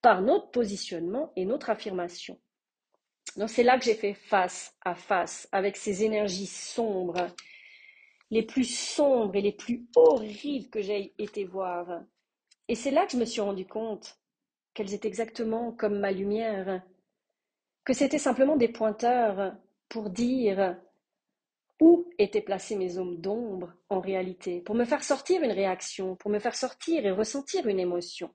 par 0.00 0.22
notre 0.22 0.50
positionnement 0.50 1.32
et 1.36 1.44
notre 1.44 1.70
affirmation. 1.70 2.40
Donc 3.36 3.50
c'est 3.50 3.62
là 3.62 3.78
que 3.78 3.84
j'ai 3.84 3.94
fait 3.94 4.14
face 4.14 4.74
à 4.84 4.94
face 4.94 5.48
avec 5.52 5.76
ces 5.76 6.02
énergies 6.02 6.46
sombres 6.46 7.28
les 8.34 8.42
plus 8.42 8.64
sombres 8.64 9.36
et 9.36 9.40
les 9.40 9.52
plus 9.52 9.86
horribles 9.94 10.68
que 10.68 10.82
j'ai 10.82 11.14
été 11.18 11.44
voir. 11.44 12.02
Et 12.66 12.74
c'est 12.74 12.90
là 12.90 13.06
que 13.06 13.12
je 13.12 13.16
me 13.16 13.26
suis 13.26 13.40
rendu 13.40 13.64
compte 13.64 14.18
qu'elles 14.74 14.92
étaient 14.92 15.06
exactement 15.06 15.70
comme 15.70 16.00
ma 16.00 16.10
lumière, 16.10 16.82
que 17.84 17.92
c'était 17.92 18.18
simplement 18.18 18.56
des 18.56 18.66
pointeurs 18.66 19.54
pour 19.88 20.10
dire 20.10 20.76
où 21.80 22.10
étaient 22.18 22.40
placés 22.40 22.74
mes 22.74 22.98
hommes 22.98 23.20
d'ombre 23.20 23.72
en 23.88 24.00
réalité, 24.00 24.60
pour 24.62 24.74
me 24.74 24.84
faire 24.84 25.04
sortir 25.04 25.44
une 25.44 25.52
réaction, 25.52 26.16
pour 26.16 26.32
me 26.32 26.40
faire 26.40 26.56
sortir 26.56 27.06
et 27.06 27.12
ressentir 27.12 27.68
une 27.68 27.78
émotion. 27.78 28.34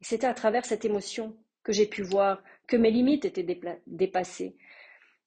C'était 0.00 0.26
à 0.26 0.32
travers 0.32 0.64
cette 0.64 0.86
émotion 0.86 1.36
que 1.62 1.72
j'ai 1.72 1.86
pu 1.86 2.02
voir 2.02 2.42
que 2.66 2.78
mes 2.78 2.90
limites 2.90 3.26
étaient 3.26 3.46
dépassées, 3.86 4.56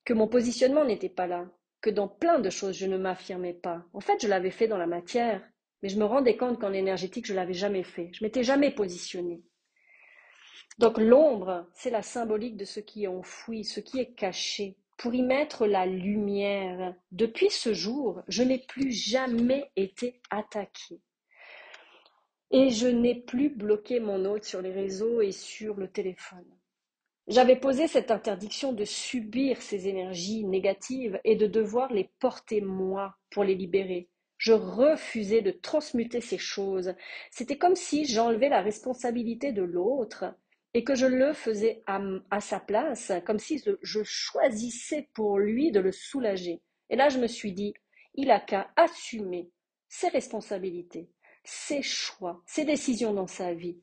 que 0.06 0.16
mon 0.16 0.28
positionnement 0.28 0.86
n'était 0.86 1.08
pas 1.08 1.28
là, 1.28 1.48
que 1.82 1.90
dans 1.90 2.08
plein 2.08 2.40
de 2.40 2.50
choses, 2.50 2.76
je 2.76 2.86
ne 2.86 2.98
m'affirmais 2.98 3.54
pas. 3.54 3.86
En 3.94 4.00
fait, 4.00 4.22
je 4.22 4.28
l'avais 4.28 4.52
fait 4.52 4.68
dans 4.68 4.78
la 4.78 4.88
matière, 4.88 5.42
mais 5.82 5.90
je 5.90 6.00
me 6.00 6.06
rendais 6.06 6.38
compte 6.38 6.60
qu'en 6.60 6.74
énergétique, 6.74 7.28
je 7.28 7.34
l'avais 7.34 7.54
jamais 7.54 7.84
fait. 7.84 8.10
Je 8.14 8.24
m'étais 8.24 8.44
jamais 8.44 8.72
positionnée. 8.72 9.44
Donc 10.78 10.98
l'ombre, 10.98 11.68
c'est 11.74 11.90
la 11.90 12.02
symbolique 12.04 12.58
de 12.58 12.66
ce 12.66 12.80
qui 12.80 13.04
est 13.04 13.08
enfoui, 13.08 13.64
ce 13.64 13.80
qui 13.80 14.00
est 14.00 14.14
caché, 14.14 14.78
pour 14.98 15.14
y 15.14 15.22
mettre 15.22 15.68
la 15.68 15.86
lumière. 15.86 16.96
Depuis 17.12 17.50
ce 17.50 17.74
jour, 17.74 18.22
je 18.28 18.44
n'ai 18.44 18.60
plus 18.60 18.92
jamais 18.92 19.72
été 19.76 20.20
attaquée. 20.30 21.02
Et 22.52 22.70
je 22.70 22.88
n'ai 22.88 23.16
plus 23.16 23.50
bloqué 23.50 24.00
mon 24.00 24.26
hôte 24.26 24.46
sur 24.46 24.62
les 24.62 24.72
réseaux 24.72 25.22
et 25.22 25.32
sur 25.32 25.76
le 25.76 25.90
téléphone. 25.90 26.57
J'avais 27.28 27.58
posé 27.58 27.88
cette 27.88 28.10
interdiction 28.10 28.72
de 28.72 28.86
subir 28.86 29.62
ces 29.62 29.90
énergies 29.90 30.46
négatives 30.46 31.20
et 31.26 31.36
de 31.36 31.46
devoir 31.46 31.92
les 31.92 32.10
porter 32.20 32.62
moi 32.62 33.18
pour 33.30 33.44
les 33.44 33.56
libérer. 33.56 34.08
Je 34.38 34.54
refusais 34.54 35.42
de 35.42 35.52
transmuter 35.52 36.22
ces 36.22 36.38
choses. 36.38 36.94
C'était 37.32 37.58
comme 37.58 37.76
si 37.76 38.06
j'enlevais 38.06 38.48
la 38.48 38.62
responsabilité 38.62 39.52
de 39.52 39.64
l'autre 39.64 40.26
et 40.74 40.86
que 40.86 40.96
je 40.96 41.06
le 41.06 41.34
faisais 41.34 41.84
à, 41.86 42.40
sa 42.40 42.60
place, 42.62 43.12
comme 43.26 43.40
si 43.40 43.62
je 43.82 44.04
choisissais 44.04 45.10
pour 45.14 45.38
lui 45.40 45.72
de 45.72 45.80
le 45.82 45.92
soulager. 45.92 46.62
Et 46.90 46.96
là, 46.96 47.10
je 47.10 47.20
me 47.20 47.28
suis 47.28 47.52
dit, 47.52 47.74
il 48.14 48.32
a 48.32 48.40
qu'à 48.40 48.70
assumer 48.78 49.50
ses 49.90 50.08
responsabilités, 50.10 51.10
ses 51.44 51.82
choix, 51.82 52.42
ses 52.46 52.64
décisions 52.64 53.14
dans 53.14 53.28
sa 53.28 53.54
vie. 53.54 53.80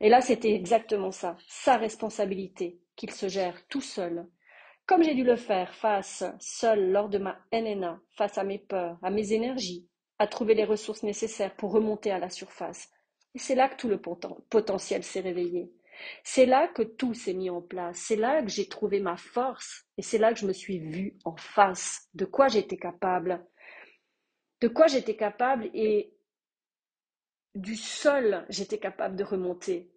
Et 0.00 0.08
là, 0.08 0.20
c'était 0.20 0.54
exactement 0.54 1.10
ça, 1.10 1.36
sa 1.48 1.76
responsabilité, 1.76 2.80
qu'il 2.96 3.10
se 3.10 3.28
gère 3.28 3.66
tout 3.68 3.80
seul. 3.80 4.26
Comme 4.86 5.02
j'ai 5.02 5.14
dû 5.14 5.24
le 5.24 5.36
faire 5.36 5.74
face, 5.74 6.24
seul, 6.40 6.90
lors 6.90 7.08
de 7.08 7.18
ma 7.18 7.38
NNA, 7.52 8.00
face 8.16 8.38
à 8.38 8.44
mes 8.44 8.58
peurs, 8.58 8.98
à 9.02 9.10
mes 9.10 9.32
énergies, 9.32 9.86
à 10.18 10.26
trouver 10.26 10.54
les 10.54 10.64
ressources 10.64 11.02
nécessaires 11.02 11.54
pour 11.56 11.72
remonter 11.72 12.10
à 12.10 12.18
la 12.18 12.30
surface. 12.30 12.88
Et 13.34 13.38
c'est 13.38 13.54
là 13.54 13.68
que 13.68 13.76
tout 13.76 13.88
le 13.88 14.00
potentiel 14.00 15.02
s'est 15.04 15.20
réveillé. 15.20 15.70
C'est 16.22 16.46
là 16.46 16.68
que 16.68 16.82
tout 16.82 17.12
s'est 17.14 17.34
mis 17.34 17.50
en 17.50 17.60
place. 17.60 17.98
C'est 17.98 18.16
là 18.16 18.42
que 18.42 18.48
j'ai 18.48 18.68
trouvé 18.68 19.00
ma 19.00 19.16
force. 19.16 19.84
Et 19.96 20.02
c'est 20.02 20.18
là 20.18 20.32
que 20.32 20.38
je 20.38 20.46
me 20.46 20.52
suis 20.52 20.78
vue 20.78 21.18
en 21.24 21.36
face 21.36 22.08
de 22.14 22.24
quoi 22.24 22.48
j'étais 22.48 22.76
capable? 22.76 23.44
De 24.60 24.68
quoi 24.68 24.86
j'étais 24.86 25.16
capable 25.16 25.70
et 25.74 26.12
du 27.58 27.76
seul 27.76 28.46
j'étais 28.48 28.78
capable 28.78 29.16
de 29.16 29.24
remonter 29.24 29.90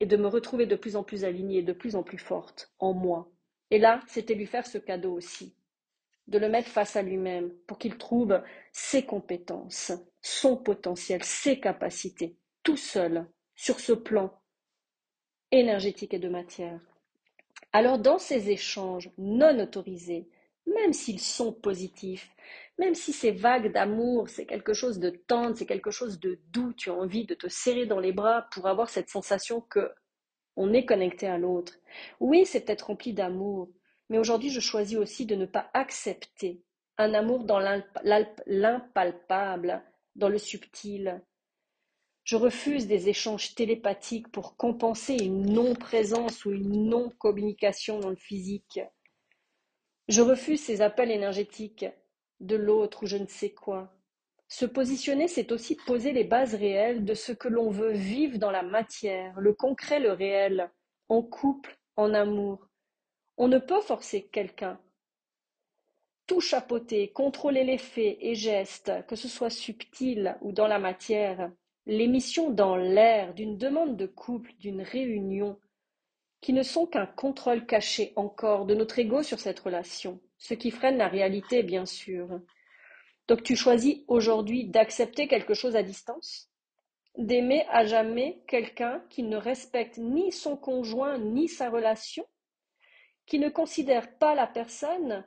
et 0.00 0.06
de 0.06 0.16
me 0.16 0.26
retrouver 0.26 0.66
de 0.66 0.76
plus 0.76 0.96
en 0.96 1.04
plus 1.04 1.24
alignée, 1.24 1.62
de 1.62 1.72
plus 1.72 1.94
en 1.94 2.02
plus 2.02 2.18
forte 2.18 2.72
en 2.78 2.92
moi. 2.94 3.30
Et 3.70 3.78
là, 3.78 4.00
c'était 4.08 4.34
lui 4.34 4.46
faire 4.46 4.66
ce 4.66 4.78
cadeau 4.78 5.12
aussi, 5.12 5.54
de 6.26 6.38
le 6.38 6.48
mettre 6.48 6.68
face 6.68 6.96
à 6.96 7.02
lui-même 7.02 7.52
pour 7.66 7.78
qu'il 7.78 7.96
trouve 7.96 8.42
ses 8.72 9.04
compétences, 9.04 9.92
son 10.20 10.56
potentiel, 10.56 11.22
ses 11.22 11.60
capacités, 11.60 12.36
tout 12.62 12.76
seul, 12.76 13.26
sur 13.54 13.78
ce 13.78 13.92
plan 13.92 14.40
énergétique 15.52 16.14
et 16.14 16.18
de 16.18 16.28
matière. 16.28 16.80
Alors 17.72 17.98
dans 17.98 18.18
ces 18.18 18.50
échanges 18.50 19.10
non 19.18 19.60
autorisés, 19.60 20.28
même 20.66 20.92
s'ils 20.92 21.20
sont 21.20 21.52
positifs, 21.52 22.30
même 22.78 22.94
si 22.94 23.12
c'est 23.12 23.32
vague 23.32 23.72
d'amour, 23.72 24.28
c'est 24.28 24.46
quelque 24.46 24.72
chose 24.72 24.98
de 24.98 25.10
tendre, 25.10 25.56
c'est 25.56 25.66
quelque 25.66 25.90
chose 25.90 26.18
de 26.18 26.40
doux, 26.48 26.72
tu 26.72 26.90
as 26.90 26.94
envie 26.94 27.26
de 27.26 27.34
te 27.34 27.48
serrer 27.48 27.86
dans 27.86 28.00
les 28.00 28.12
bras 28.12 28.48
pour 28.52 28.66
avoir 28.66 28.88
cette 28.88 29.10
sensation 29.10 29.60
que 29.60 29.92
on 30.56 30.72
est 30.72 30.84
connecté 30.84 31.26
à 31.26 31.38
l'autre. 31.38 31.74
Oui, 32.20 32.44
c'est 32.46 32.60
peut-être 32.60 32.86
rempli 32.86 33.12
d'amour, 33.12 33.68
mais 34.08 34.18
aujourd'hui 34.18 34.50
je 34.50 34.60
choisis 34.60 34.96
aussi 34.98 35.26
de 35.26 35.36
ne 35.36 35.46
pas 35.46 35.70
accepter 35.74 36.62
un 36.98 37.14
amour 37.14 37.44
dans 37.44 37.60
l'impalpable, 38.46 39.82
dans 40.16 40.28
le 40.28 40.38
subtil. 40.38 41.22
Je 42.24 42.36
refuse 42.36 42.86
des 42.86 43.08
échanges 43.08 43.54
télépathiques 43.54 44.30
pour 44.30 44.56
compenser 44.56 45.14
une 45.14 45.52
non-présence 45.52 46.44
ou 46.44 46.52
une 46.52 46.88
non-communication 46.88 48.00
dans 48.00 48.10
le 48.10 48.16
physique. 48.16 48.80
Je 50.10 50.22
refuse 50.22 50.60
ces 50.60 50.82
appels 50.82 51.12
énergétiques 51.12 51.86
de 52.40 52.56
l'autre 52.56 53.04
ou 53.04 53.06
je 53.06 53.16
ne 53.16 53.28
sais 53.28 53.50
quoi. 53.50 53.94
Se 54.48 54.66
positionner, 54.66 55.28
c'est 55.28 55.52
aussi 55.52 55.76
poser 55.76 56.10
les 56.10 56.24
bases 56.24 56.56
réelles 56.56 57.04
de 57.04 57.14
ce 57.14 57.30
que 57.30 57.46
l'on 57.46 57.70
veut 57.70 57.92
vivre 57.92 58.36
dans 58.36 58.50
la 58.50 58.64
matière, 58.64 59.38
le 59.38 59.54
concret, 59.54 60.00
le 60.00 60.10
réel, 60.10 60.68
en 61.08 61.22
couple, 61.22 61.78
en 61.94 62.12
amour. 62.12 62.66
On 63.36 63.46
ne 63.46 63.60
peut 63.60 63.80
forcer 63.82 64.26
quelqu'un. 64.26 64.80
Tout 66.26 66.40
chapeauter, 66.40 67.12
contrôler 67.12 67.62
les 67.62 67.78
faits 67.78 68.18
et 68.20 68.34
gestes, 68.34 68.90
que 69.06 69.14
ce 69.14 69.28
soit 69.28 69.48
subtil 69.48 70.36
ou 70.40 70.50
dans 70.50 70.66
la 70.66 70.80
matière, 70.80 71.52
l'émission 71.86 72.50
dans 72.50 72.74
l'air 72.74 73.32
d'une 73.32 73.56
demande 73.56 73.96
de 73.96 74.06
couple, 74.06 74.54
d'une 74.58 74.82
réunion, 74.82 75.56
qui 76.40 76.52
ne 76.52 76.62
sont 76.62 76.86
qu'un 76.86 77.06
contrôle 77.06 77.66
caché 77.66 78.12
encore 78.16 78.64
de 78.66 78.74
notre 78.74 78.98
ego 78.98 79.22
sur 79.22 79.40
cette 79.40 79.60
relation, 79.60 80.20
ce 80.38 80.54
qui 80.54 80.70
freine 80.70 80.96
la 80.96 81.08
réalité, 81.08 81.62
bien 81.62 81.86
sûr. 81.86 82.40
Donc 83.28 83.42
tu 83.42 83.56
choisis 83.56 83.98
aujourd'hui 84.08 84.64
d'accepter 84.64 85.28
quelque 85.28 85.54
chose 85.54 85.76
à 85.76 85.82
distance, 85.82 86.50
d'aimer 87.16 87.66
à 87.68 87.84
jamais 87.84 88.42
quelqu'un 88.46 89.04
qui 89.10 89.22
ne 89.22 89.36
respecte 89.36 89.98
ni 89.98 90.32
son 90.32 90.56
conjoint 90.56 91.18
ni 91.18 91.48
sa 91.48 91.68
relation, 91.68 92.26
qui 93.26 93.38
ne 93.38 93.48
considère 93.48 94.18
pas 94.18 94.34
la 94.34 94.46
personne, 94.46 95.24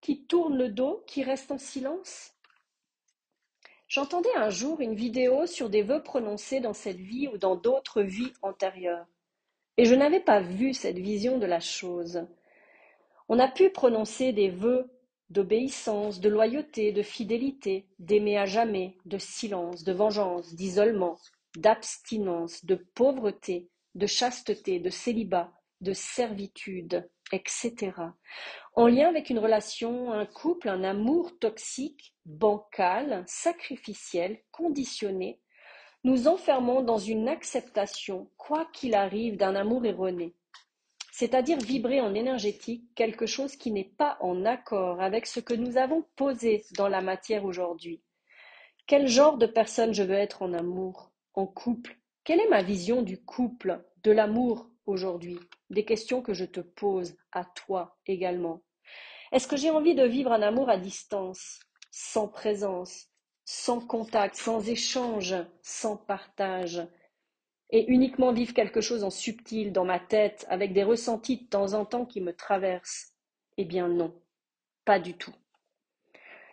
qui 0.00 0.26
tourne 0.26 0.58
le 0.58 0.68
dos, 0.68 1.02
qui 1.06 1.22
reste 1.22 1.50
en 1.50 1.58
silence. 1.58 2.32
J'entendais 3.88 4.34
un 4.34 4.50
jour 4.50 4.80
une 4.80 4.96
vidéo 4.96 5.46
sur 5.46 5.70
des 5.70 5.82
vœux 5.82 6.02
prononcés 6.02 6.60
dans 6.60 6.74
cette 6.74 6.98
vie 6.98 7.28
ou 7.28 7.38
dans 7.38 7.54
d'autres 7.54 8.02
vies 8.02 8.32
antérieures. 8.42 9.06
Et 9.78 9.84
je 9.84 9.94
n'avais 9.94 10.20
pas 10.20 10.40
vu 10.40 10.72
cette 10.72 10.98
vision 10.98 11.38
de 11.38 11.46
la 11.46 11.60
chose. 11.60 12.26
On 13.28 13.38
a 13.38 13.48
pu 13.48 13.70
prononcer 13.70 14.32
des 14.32 14.48
vœux 14.48 14.90
d'obéissance, 15.30 16.20
de 16.20 16.28
loyauté, 16.28 16.92
de 16.92 17.02
fidélité, 17.02 17.86
d'aimer 17.98 18.38
à 18.38 18.46
jamais, 18.46 18.96
de 19.04 19.18
silence, 19.18 19.82
de 19.84 19.92
vengeance, 19.92 20.54
d'isolement, 20.54 21.18
d'abstinence, 21.56 22.64
de 22.64 22.76
pauvreté, 22.76 23.68
de 23.94 24.06
chasteté, 24.06 24.78
de 24.78 24.90
célibat, 24.90 25.52
de 25.80 25.92
servitude, 25.92 27.08
etc. 27.32 27.92
En 28.74 28.86
lien 28.86 29.08
avec 29.08 29.30
une 29.30 29.38
relation, 29.38 30.12
un 30.12 30.26
couple, 30.26 30.68
un 30.68 30.84
amour 30.84 31.38
toxique, 31.38 32.14
bancal, 32.24 33.24
sacrificiel, 33.26 34.38
conditionné, 34.52 35.40
nous 36.06 36.28
enfermons 36.28 36.82
dans 36.82 36.98
une 36.98 37.28
acceptation, 37.28 38.30
quoi 38.36 38.64
qu'il 38.72 38.94
arrive, 38.94 39.36
d'un 39.36 39.56
amour 39.56 39.84
erroné, 39.84 40.36
c'est-à-dire 41.10 41.58
vibrer 41.58 42.00
en 42.00 42.14
énergétique 42.14 42.84
quelque 42.94 43.26
chose 43.26 43.56
qui 43.56 43.72
n'est 43.72 43.90
pas 43.98 44.16
en 44.20 44.44
accord 44.44 45.00
avec 45.00 45.26
ce 45.26 45.40
que 45.40 45.52
nous 45.52 45.78
avons 45.78 46.04
posé 46.14 46.64
dans 46.76 46.86
la 46.86 47.00
matière 47.00 47.44
aujourd'hui. 47.44 48.04
Quel 48.86 49.08
genre 49.08 49.36
de 49.36 49.46
personne 49.46 49.94
je 49.94 50.04
veux 50.04 50.14
être 50.14 50.42
en 50.42 50.52
amour, 50.52 51.10
en 51.34 51.44
couple? 51.48 51.98
Quelle 52.22 52.38
est 52.38 52.50
ma 52.50 52.62
vision 52.62 53.02
du 53.02 53.20
couple, 53.20 53.84
de 54.04 54.12
l'amour 54.12 54.70
aujourd'hui? 54.86 55.40
Des 55.70 55.84
questions 55.84 56.22
que 56.22 56.34
je 56.34 56.44
te 56.44 56.60
pose 56.60 57.16
à 57.32 57.44
toi 57.44 57.98
également. 58.06 58.62
Est-ce 59.32 59.48
que 59.48 59.56
j'ai 59.56 59.70
envie 59.70 59.96
de 59.96 60.04
vivre 60.04 60.30
un 60.30 60.42
amour 60.42 60.70
à 60.70 60.76
distance, 60.76 61.58
sans 61.90 62.28
présence, 62.28 63.08
sans 63.46 63.80
contact, 63.80 64.34
sans 64.34 64.68
échange, 64.68 65.36
sans 65.62 65.96
partage, 65.96 66.84
et 67.70 67.86
uniquement 67.90 68.32
vivre 68.32 68.52
quelque 68.52 68.80
chose 68.80 69.04
en 69.04 69.10
subtil 69.10 69.72
dans 69.72 69.84
ma 69.84 70.00
tête, 70.00 70.44
avec 70.48 70.72
des 70.72 70.82
ressentis 70.82 71.38
de 71.38 71.46
temps 71.46 71.72
en 71.74 71.84
temps 71.84 72.04
qui 72.04 72.20
me 72.20 72.34
traversent. 72.34 73.14
Eh 73.56 73.64
bien 73.64 73.88
non, 73.88 74.20
pas 74.84 74.98
du 74.98 75.14
tout. 75.14 75.34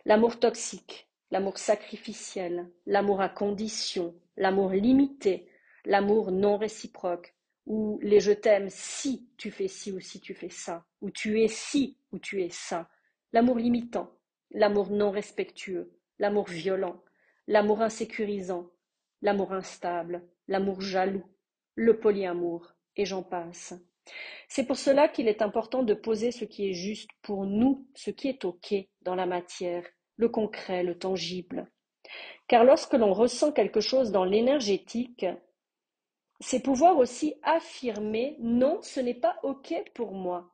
L'amour 0.06 0.39
toxique, 0.39 1.10
l'amour 1.32 1.58
sacrificiel, 1.58 2.71
l'amour 2.86 3.21
à 3.21 3.29
condition, 3.29 4.13
l'amour 4.38 4.69
limité, 4.69 5.49
l'amour 5.86 6.32
non 6.32 6.58
réciproque, 6.58 7.34
ou 7.65 7.97
les 8.03 8.19
je 8.19 8.34
t'aime 8.34 8.69
si 8.69 9.27
tu 9.38 9.49
fais 9.49 9.67
ci 9.67 9.91
ou 9.91 9.99
si 9.99 10.19
tu 10.19 10.36
fais 10.36 10.49
ça, 10.49 10.86
ou 11.01 11.10
tu 11.10 11.41
es 11.41 11.47
ci 11.47 11.97
ou 12.12 12.19
tu 12.19 12.43
es 12.43 12.49
ça, 12.49 12.88
l'amour 13.32 13.58
limitant, 13.58 14.12
l'amour 14.51 14.91
non 14.91 15.10
respectueux, 15.10 15.91
l'amour 16.19 16.47
violent, 16.47 17.02
l'amour 17.47 17.82
insécurisant, 17.82 18.69
l'amour 19.21 19.54
instable, 19.54 20.23
l'amour 20.47 20.82
jaloux, 20.82 21.26
le 21.76 21.99
polyamour, 21.99 22.73
et 22.95 23.06
j'en 23.06 23.23
passe. 23.23 23.73
C'est 24.47 24.65
pour 24.65 24.78
cela 24.78 25.08
qu'il 25.08 25.28
est 25.28 25.41
important 25.41 25.84
de 25.84 25.93
poser 25.93 26.32
ce 26.32 26.45
qui 26.45 26.69
est 26.69 26.73
juste 26.73 27.10
pour 27.21 27.45
nous, 27.45 27.88
ce 27.95 28.12
qui 28.12 28.28
est 28.28 28.45
OK 28.45 28.73
dans 29.02 29.15
la 29.15 29.26
matière, 29.26 29.86
le 30.17 30.30
concret, 30.30 30.84
le 30.84 30.97
tangible. 30.97 31.71
Car 32.47 32.63
lorsque 32.63 32.93
l'on 32.93 33.13
ressent 33.13 33.52
quelque 33.52 33.80
chose 33.80 34.12
dans 34.12 34.26
l'énergétique, 34.26 35.26
c'est 36.39 36.60
pouvoir 36.60 36.97
aussi 36.97 37.36
affirmer 37.43 38.36
non, 38.39 38.82
ce 38.82 38.99
n'est 38.99 39.13
pas 39.13 39.38
OK 39.43 39.73
pour 39.93 40.12
moi. 40.12 40.53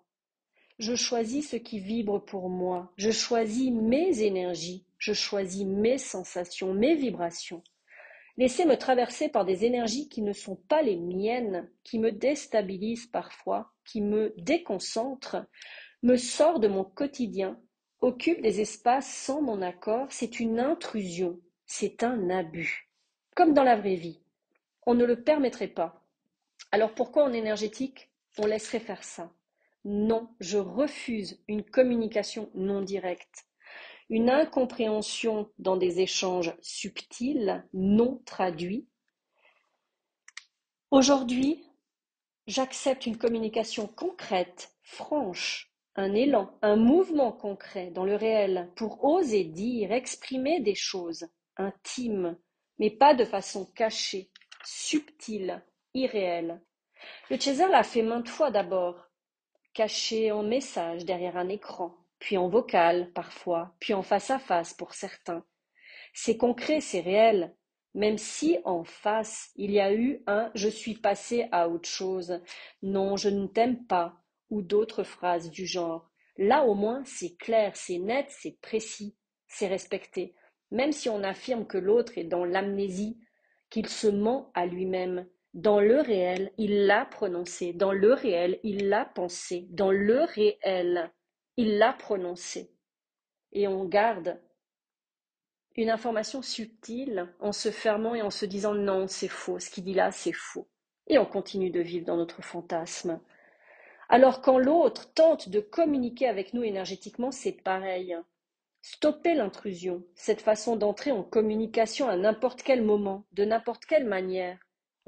Je 0.80 0.96
choisis 0.96 1.50
ce 1.50 1.58
qui 1.58 1.80
vibre 1.80 2.24
pour 2.24 2.50
moi. 2.50 2.94
Je 2.96 3.12
choisis 3.12 3.70
mes 3.70 4.22
énergies. 4.22 4.86
Je 4.98 5.12
choisis 5.12 5.66
mes 5.66 5.98
sensations, 5.98 6.74
mes 6.74 6.96
vibrations. 6.96 7.62
Laisser 8.38 8.64
me 8.64 8.78
traverser 8.78 9.28
par 9.28 9.44
des 9.44 9.66
énergies 9.66 10.08
qui 10.08 10.22
ne 10.22 10.32
sont 10.32 10.56
pas 10.56 10.82
les 10.82 10.96
miennes, 10.96 11.70
qui 11.84 12.00
me 12.00 12.14
déstabilisent 12.14 13.08
parfois, 13.08 13.74
qui 13.84 14.00
me 14.00 14.34
déconcentrent, 14.38 15.46
me 16.02 16.16
sort 16.16 16.62
de 16.62 16.70
mon 16.70 16.86
quotidien, 16.86 17.60
occupe 18.00 18.42
des 18.42 18.62
espaces 18.62 19.14
sans 19.14 19.42
mon 19.42 19.62
accord, 19.62 20.08
c'est 20.10 20.40
une 20.40 20.62
intrusion, 20.62 21.42
c'est 21.66 22.04
un 22.04 22.30
abus. 22.30 22.90
comme 23.36 23.54
dans 23.54 23.64
la 23.64 23.76
vraie 23.76 23.96
vie. 23.96 24.22
On 24.86 24.96
ne 24.96 25.06
le 25.06 25.24
permettrait 25.24 25.68
pas. 25.68 26.06
Alors 26.72 26.94
pourquoi 26.94 27.24
en 27.24 27.34
énergétique, 27.34 28.10
on 28.38 28.46
laisserait 28.46 28.80
faire 28.80 29.04
ça? 29.04 29.32
Non, 29.86 30.30
je 30.40 30.58
refuse 30.58 31.42
une 31.48 31.64
communication 31.64 32.52
non 32.54 32.82
directe, 32.82 33.46
une 34.10 34.30
incompréhension 34.30 35.50
dans 35.58 35.78
des 35.78 36.02
échanges 36.02 36.54
subtils, 36.62 37.66
non 37.74 38.22
traduits. 38.26 38.88
Aujourd'hui, 40.92 41.64
j'accepte 42.46 43.06
une 43.06 43.18
communication 43.18 43.88
concrète, 43.88 44.76
franche, 44.82 45.72
un 45.96 46.14
élan, 46.14 46.58
un 46.62 46.76
mouvement 46.76 47.32
concret 47.32 47.92
dans 47.92 48.06
le 48.06 48.16
réel 48.16 48.70
pour 48.76 49.04
oser 49.04 49.44
dire, 49.44 49.92
exprimer 49.92 50.60
des 50.60 50.76
choses 50.76 51.28
intimes, 51.58 52.38
mais 52.80 52.90
pas 52.90 53.14
de 53.14 53.26
façon 53.26 53.66
cachée, 53.76 54.30
subtile, 54.66 55.64
irréelle. 55.94 56.62
Le 57.30 57.40
César 57.40 57.70
l'a 57.70 57.84
fait 57.84 58.02
maintes 58.02 58.28
fois 58.28 58.52
d'abord, 58.52 59.09
caché 59.74 60.32
en 60.32 60.44
message 60.44 61.06
derrière 61.06 61.38
un 61.38 61.50
écran, 61.50 61.96
puis 62.20 62.38
en 62.38 62.50
vocal 62.50 63.12
parfois, 63.14 63.76
puis 63.80 63.94
en 63.94 64.04
face 64.04 64.30
à 64.32 64.40
face 64.40 64.74
pour 64.74 64.94
certains. 64.94 65.44
C'est 66.14 66.38
concret, 66.38 66.82
c'est 66.82 67.02
réel, 67.02 67.56
même 67.94 68.18
si 68.18 68.58
en 68.66 68.84
face 68.84 69.52
il 69.56 69.72
y 69.72 69.80
a 69.80 69.94
eu 69.94 70.22
un 70.28 70.52
je 70.56 70.70
suis 70.70 70.96
passé 70.96 71.48
à 71.52 71.70
autre 71.70 71.90
chose, 71.90 72.42
non, 72.82 73.18
je 73.18 73.30
ne 73.30 73.48
t'aime 73.48 73.86
pas, 73.86 74.22
ou 74.50 74.62
d'autres 74.62 75.04
phrases 75.04 75.50
du 75.50 75.66
genre. 75.66 76.10
Là 76.38 76.66
au 76.66 76.76
moins 76.76 77.04
c'est 77.06 77.36
clair, 77.38 77.76
c'est 77.76 78.00
net, 78.00 78.28
c'est 78.30 78.60
précis, 78.62 79.16
c'est 79.48 79.68
respecté, 79.68 80.36
même 80.72 80.92
si 80.92 81.10
on 81.10 81.24
affirme 81.24 81.66
que 81.66 81.78
l'autre 81.78 82.18
est 82.18 82.24
dans 82.24 82.46
l'amnésie, 82.46 83.20
qu'il 83.70 83.88
se 83.88 84.08
ment 84.08 84.52
à 84.54 84.66
lui-même. 84.66 85.28
Dans 85.56 85.80
le 85.80 86.00
réel, 86.00 86.52
il 86.58 86.86
l'a 86.86 87.06
prononcé, 87.06 87.74
dans 87.74 87.92
le 87.92 88.14
réel, 88.14 88.60
il 88.64 88.88
l'a 88.88 89.06
pensé, 89.06 89.66
dans 89.72 89.92
le 89.92 90.22
réel, 90.22 91.12
il 91.58 91.80
l'a 91.80 91.94
prononcé. 91.94 92.72
Et 93.52 93.68
on 93.68 93.86
garde 93.86 94.40
une 95.76 95.90
information 95.90 96.42
subtile 96.44 97.34
en 97.40 97.52
se 97.52 97.72
fermant 97.72 98.14
et 98.14 98.22
en 98.22 98.30
se 98.30 98.46
disant 98.46 98.76
non, 98.76 99.08
c'est 99.08 99.28
faux, 99.28 99.60
ce 99.60 99.72
qu'il 99.72 99.86
dit 99.86 99.94
là, 99.96 100.12
c'est 100.12 100.34
faux. 100.34 100.68
Et 101.08 101.18
on 101.18 101.26
continue 101.26 101.72
de 101.72 101.80
vivre 101.80 102.06
dans 102.06 102.18
notre 102.18 102.44
fantasme. 102.44 103.20
Alors 104.08 104.42
quand 104.42 104.60
l'autre 104.60 105.12
tente 105.14 105.50
de 105.50 105.60
communiquer 105.60 106.28
avec 106.28 106.54
nous 106.54 106.64
énergétiquement, 106.64 107.32
c'est 107.32 107.54
pareil. 107.54 108.16
Stopper 108.82 109.34
l'intrusion, 109.34 110.04
cette 110.14 110.42
façon 110.42 110.76
d'entrer 110.76 111.12
en 111.12 111.24
communication 111.24 112.08
à 112.08 112.18
n'importe 112.18 112.62
quel 112.62 112.84
moment, 112.84 113.26
de 113.34 113.46
n'importe 113.46 113.86
quelle 113.86 114.06
manière. 114.06 114.60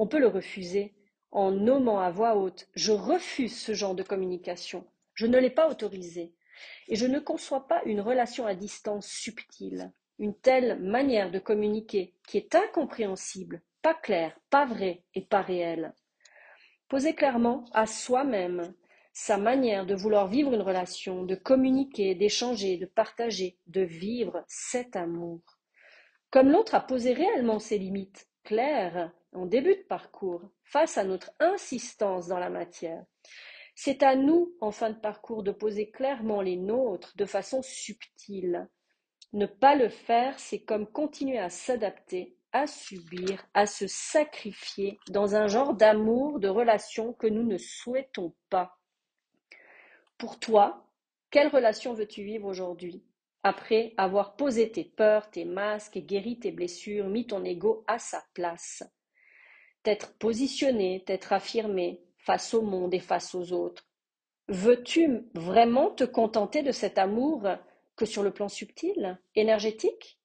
On 0.02 0.08
peut 0.08 0.18
le 0.18 0.30
refuser 0.30 0.96
en 1.30 1.52
nommant 1.52 2.00
à 2.00 2.10
voix 2.10 2.36
haute 2.36 2.68
Je 2.74 2.92
refuse 2.92 3.56
ce 3.56 3.76
genre 3.76 3.94
de 3.94 4.02
communication. 4.02 4.88
Je 5.14 5.28
ne 5.28 5.38
l'ai 5.38 5.52
pas 5.52 5.70
autorisé. 5.70 6.34
Et 6.88 6.96
je 6.96 7.06
ne 7.06 7.20
conçois 7.20 7.68
pas 7.68 7.84
une 7.86 8.02
relation 8.02 8.48
à 8.48 8.56
distance 8.56 9.06
subtile, 9.06 9.94
une 10.18 10.34
telle 10.34 10.80
manière 10.80 11.30
de 11.30 11.38
communiquer 11.38 12.16
qui 12.28 12.38
est 12.38 12.56
incompréhensible, 12.56 13.62
pas 13.84 13.94
claire, 13.94 14.36
pas 14.50 14.66
vraie 14.66 15.04
et 15.14 15.22
pas 15.22 15.44
réelle. 15.44 15.94
Poser 16.90 17.14
clairement 17.14 17.66
à 17.72 17.86
soi-même 17.86 18.74
sa 19.14 19.38
manière 19.38 19.86
de 19.86 19.94
vouloir 19.94 20.26
vivre 20.26 20.52
une 20.56 20.64
relation, 20.64 21.26
de 21.26 21.36
communiquer, 21.36 22.16
d'échanger, 22.16 22.78
de 22.78 22.88
partager, 22.88 23.60
de 23.68 23.82
vivre 23.82 24.44
cet 24.48 24.96
amour. 24.96 25.42
Comme 26.32 26.50
l'autre 26.50 26.74
a 26.74 26.82
posé 26.82 27.14
réellement 27.14 27.60
ses 27.60 27.78
limites 27.78 28.28
claires 28.44 29.12
en 29.34 29.46
début 29.46 29.76
de 29.76 29.84
parcours 29.84 30.42
face 30.64 30.98
à 30.98 31.04
notre 31.04 31.32
insistance 31.40 32.28
dans 32.28 32.40
la 32.40 32.50
matière. 32.50 33.06
C'est 33.76 34.04
à 34.04 34.16
nous, 34.16 34.54
en 34.62 34.72
fin 34.72 34.90
de 34.90 35.00
parcours, 35.00 35.44
de 35.44 35.52
poser 35.52 35.90
clairement 35.90 36.42
les 36.42 36.58
nôtres 36.58 37.16
de 37.16 37.26
façon 37.26 37.62
subtile. 37.62 38.70
Ne 39.34 39.46
pas 39.46 39.76
le 39.76 39.90
faire, 39.90 40.38
c'est 40.40 40.62
comme 40.62 40.86
continuer 40.86 41.40
à 41.40 41.50
s'adapter, 41.50 42.36
à 42.52 42.68
subir, 42.68 43.46
à 43.54 43.66
se 43.66 43.88
sacrifier 43.88 45.00
dans 45.10 45.36
un 45.36 45.48
genre 45.48 45.74
d'amour, 45.74 46.40
de 46.40 46.50
relation 46.50 47.14
que 47.14 47.28
nous 47.28 47.44
ne 47.44 47.58
souhaitons 47.58 48.36
pas. 48.50 48.78
Pour 50.18 50.38
toi, 50.38 50.86
quelle 51.30 51.48
relation 51.48 51.94
veux-tu 51.94 52.24
vivre 52.24 52.46
aujourd'hui? 52.46 53.06
Après 53.44 53.94
avoir 53.98 54.36
posé 54.36 54.70
tes 54.70 54.84
peurs, 54.84 55.32
tes 55.32 55.46
masques, 55.46 55.98
guéri 55.98 56.38
tes 56.38 56.52
blessures, 56.52 57.08
mis 57.08 57.26
ton 57.26 57.44
ego 57.46 57.84
à 57.88 57.98
sa 57.98 58.24
place 58.34 58.84
T'être 59.84 60.14
positionné, 60.18 61.04
t'être 61.06 61.34
affirmé 61.34 62.02
face 62.18 62.54
au 62.54 62.62
monde 62.62 62.94
et 62.94 63.00
face 63.00 63.34
aux 63.34 63.52
autres. 63.52 63.88
Veux-tu 64.48 65.24
vraiment 65.34 65.90
te 65.90 66.04
contenter 66.04 66.62
de 66.62 66.72
cet 66.72 66.98
amour 66.98 67.48
que 67.96 68.06
sur 68.06 68.22
le 68.22 68.32
plan 68.32 68.48
subtil, 68.48 69.20
énergétique? 69.36 70.20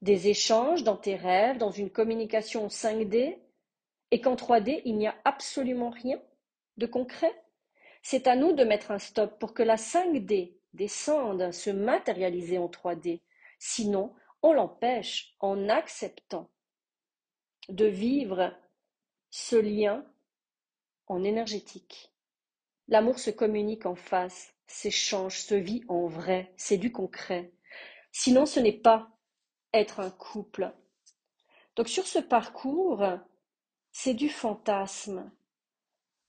Des 0.00 0.28
échanges 0.28 0.82
dans 0.82 0.96
tes 0.96 1.14
rêves, 1.14 1.58
dans 1.58 1.70
une 1.70 1.90
communication 1.90 2.68
5D, 2.68 3.38
et 4.12 4.20
qu'en 4.20 4.34
3D, 4.34 4.80
il 4.84 4.96
n'y 4.96 5.06
a 5.06 5.16
absolument 5.24 5.90
rien 5.90 6.20
de 6.78 6.86
concret? 6.86 7.34
C'est 8.02 8.26
à 8.26 8.36
nous 8.36 8.52
de 8.52 8.64
mettre 8.64 8.90
un 8.92 8.98
stop 8.98 9.38
pour 9.38 9.52
que 9.52 9.62
la 9.62 9.76
5D 9.76 10.54
descende, 10.72 11.52
se 11.52 11.68
matérialiser 11.68 12.56
en 12.56 12.68
3D. 12.68 13.20
Sinon, 13.58 14.14
on 14.42 14.54
l'empêche 14.54 15.34
en 15.40 15.68
acceptant 15.68 16.48
de 17.68 17.84
vivre 17.84 18.54
ce 19.30 19.56
lien 19.56 20.04
en 21.06 21.24
énergétique. 21.24 22.12
L'amour 22.88 23.18
se 23.18 23.30
communique 23.30 23.86
en 23.86 23.94
face, 23.94 24.52
s'échange, 24.66 25.40
se 25.40 25.54
vit 25.54 25.84
en 25.88 26.06
vrai, 26.06 26.52
c'est 26.56 26.76
du 26.76 26.92
concret. 26.92 27.52
Sinon, 28.12 28.46
ce 28.46 28.58
n'est 28.60 28.72
pas 28.72 29.08
être 29.72 30.00
un 30.00 30.10
couple. 30.10 30.72
Donc 31.76 31.88
sur 31.88 32.06
ce 32.06 32.18
parcours, 32.18 33.04
c'est 33.92 34.14
du 34.14 34.28
fantasme. 34.28 35.30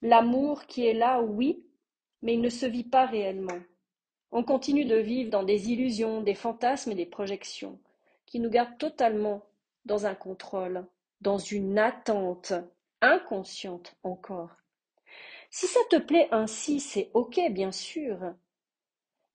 L'amour 0.03 0.65
qui 0.67 0.85
est 0.85 0.93
là, 0.93 1.21
oui, 1.21 1.65
mais 2.21 2.35
il 2.35 2.41
ne 2.41 2.49
se 2.49 2.65
vit 2.67 2.83
pas 2.83 3.05
réellement. 3.05 3.59
On 4.31 4.43
continue 4.43 4.85
de 4.85 4.95
vivre 4.95 5.29
dans 5.29 5.43
des 5.43 5.71
illusions, 5.71 6.21
des 6.21 6.35
fantasmes 6.35 6.91
et 6.91 6.95
des 6.95 7.05
projections 7.05 7.79
qui 8.25 8.39
nous 8.39 8.49
gardent 8.49 8.77
totalement 8.77 9.43
dans 9.85 10.05
un 10.05 10.15
contrôle, 10.15 10.85
dans 11.19 11.37
une 11.37 11.77
attente 11.77 12.53
inconsciente 13.01 13.95
encore. 14.03 14.51
Si 15.49 15.67
ça 15.67 15.79
te 15.89 15.97
plaît 15.97 16.29
ainsi, 16.31 16.79
c'est 16.79 17.11
ok, 17.13 17.39
bien 17.51 17.71
sûr. 17.71 18.17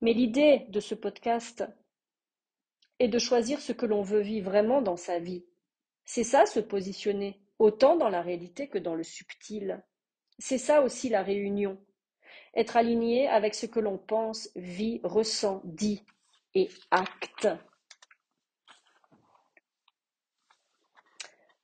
Mais 0.00 0.12
l'idée 0.12 0.66
de 0.68 0.81
ce 0.81 0.94
podcast 0.94 1.64
est 2.98 3.09
de 3.09 3.18
choisir 3.18 3.61
ce 3.61 3.72
que 3.72 3.87
l'on 3.87 4.02
veut 4.02 4.20
vivre 4.20 4.50
vraiment 4.50 4.81
dans 4.81 4.96
sa 4.96 5.18
vie. 5.18 5.44
C'est 6.05 6.24
ça 6.24 6.46
se 6.46 6.61
positionner, 6.61 7.40
autant 7.59 7.96
dans 7.96 8.09
la 8.09 8.22
réalité 8.22 8.68
que 8.68 8.79
dans 8.79 8.94
le 8.94 9.02
subtil. 9.02 9.83
C'est 10.38 10.59
ça 10.59 10.83
aussi 10.83 11.09
la 11.09 11.22
réunion. 11.22 11.79
Être 12.55 12.76
aligné 12.76 13.29
avec 13.29 13.55
ce 13.55 13.66
que 13.66 13.81
l'on 13.81 13.98
pense, 13.98 14.48
vit, 14.55 15.00
ressent, 15.02 15.61
dit 15.64 16.05
et 16.55 16.70
acte. 16.90 17.48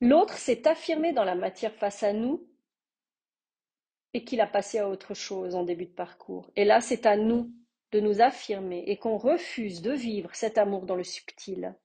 L'autre 0.02 0.36
s'est 0.36 0.66
affirmé 0.66 1.12
dans 1.12 1.22
la 1.22 1.36
matière 1.36 1.72
face 1.76 2.02
à 2.02 2.12
nous 2.12 2.44
et 4.14 4.24
qu'il 4.24 4.40
a 4.40 4.48
passé 4.48 4.80
à 4.80 4.88
autre 4.88 5.14
chose 5.14 5.54
en 5.54 5.62
début 5.62 5.86
de 5.86 5.92
parcours. 5.92 6.50
Et 6.56 6.64
là, 6.64 6.80
c'est 6.80 7.06
à 7.06 7.16
nous 7.16 7.52
de 7.92 8.00
nous 8.00 8.20
affirmer 8.20 8.82
et 8.88 8.96
qu'on 8.96 9.16
refuse 9.16 9.80
de 9.80 9.92
vivre 9.92 10.34
cet 10.34 10.58
amour 10.58 10.86
dans 10.86 10.96
le 10.96 11.04
subtil, 11.04 11.76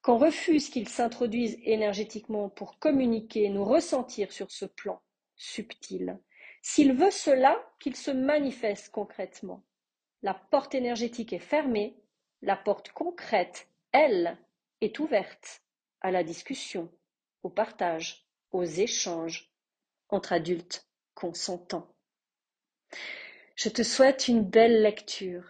qu'on 0.00 0.16
refuse 0.16 0.70
qu'il 0.70 0.88
s'introduise 0.88 1.58
énergétiquement 1.64 2.50
pour 2.50 2.78
communiquer, 2.78 3.48
nous 3.48 3.64
ressentir 3.64 4.30
sur 4.30 4.52
ce 4.52 4.66
plan 4.66 5.02
subtil. 5.34 6.20
S'il 6.62 6.92
veut 6.92 7.10
cela, 7.10 7.60
qu'il 7.80 7.96
se 7.96 8.12
manifeste 8.12 8.90
concrètement. 8.92 9.64
La 10.22 10.34
porte 10.34 10.76
énergétique 10.76 11.32
est 11.32 11.40
fermée, 11.40 11.96
la 12.42 12.54
porte 12.56 12.92
concrète, 12.92 13.66
elle, 13.90 14.38
est 14.80 15.00
ouverte 15.00 15.62
à 16.00 16.12
la 16.12 16.22
discussion, 16.22 16.88
au 17.42 17.50
partage, 17.50 18.26
aux 18.52 18.64
échanges 18.64 19.52
entre 20.08 20.32
adultes 20.32 20.88
consentants. 21.14 21.94
Je 23.56 23.68
te 23.68 23.82
souhaite 23.82 24.28
une 24.28 24.44
belle 24.44 24.82
lecture, 24.82 25.44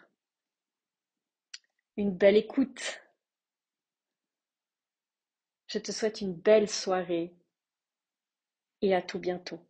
une 1.96 2.16
belle 2.16 2.36
écoute. 2.36 3.02
Je 5.66 5.78
te 5.78 5.92
souhaite 5.92 6.20
une 6.20 6.34
belle 6.34 6.70
soirée 6.70 7.34
et 8.80 8.94
à 8.94 9.02
tout 9.02 9.18
bientôt. 9.18 9.60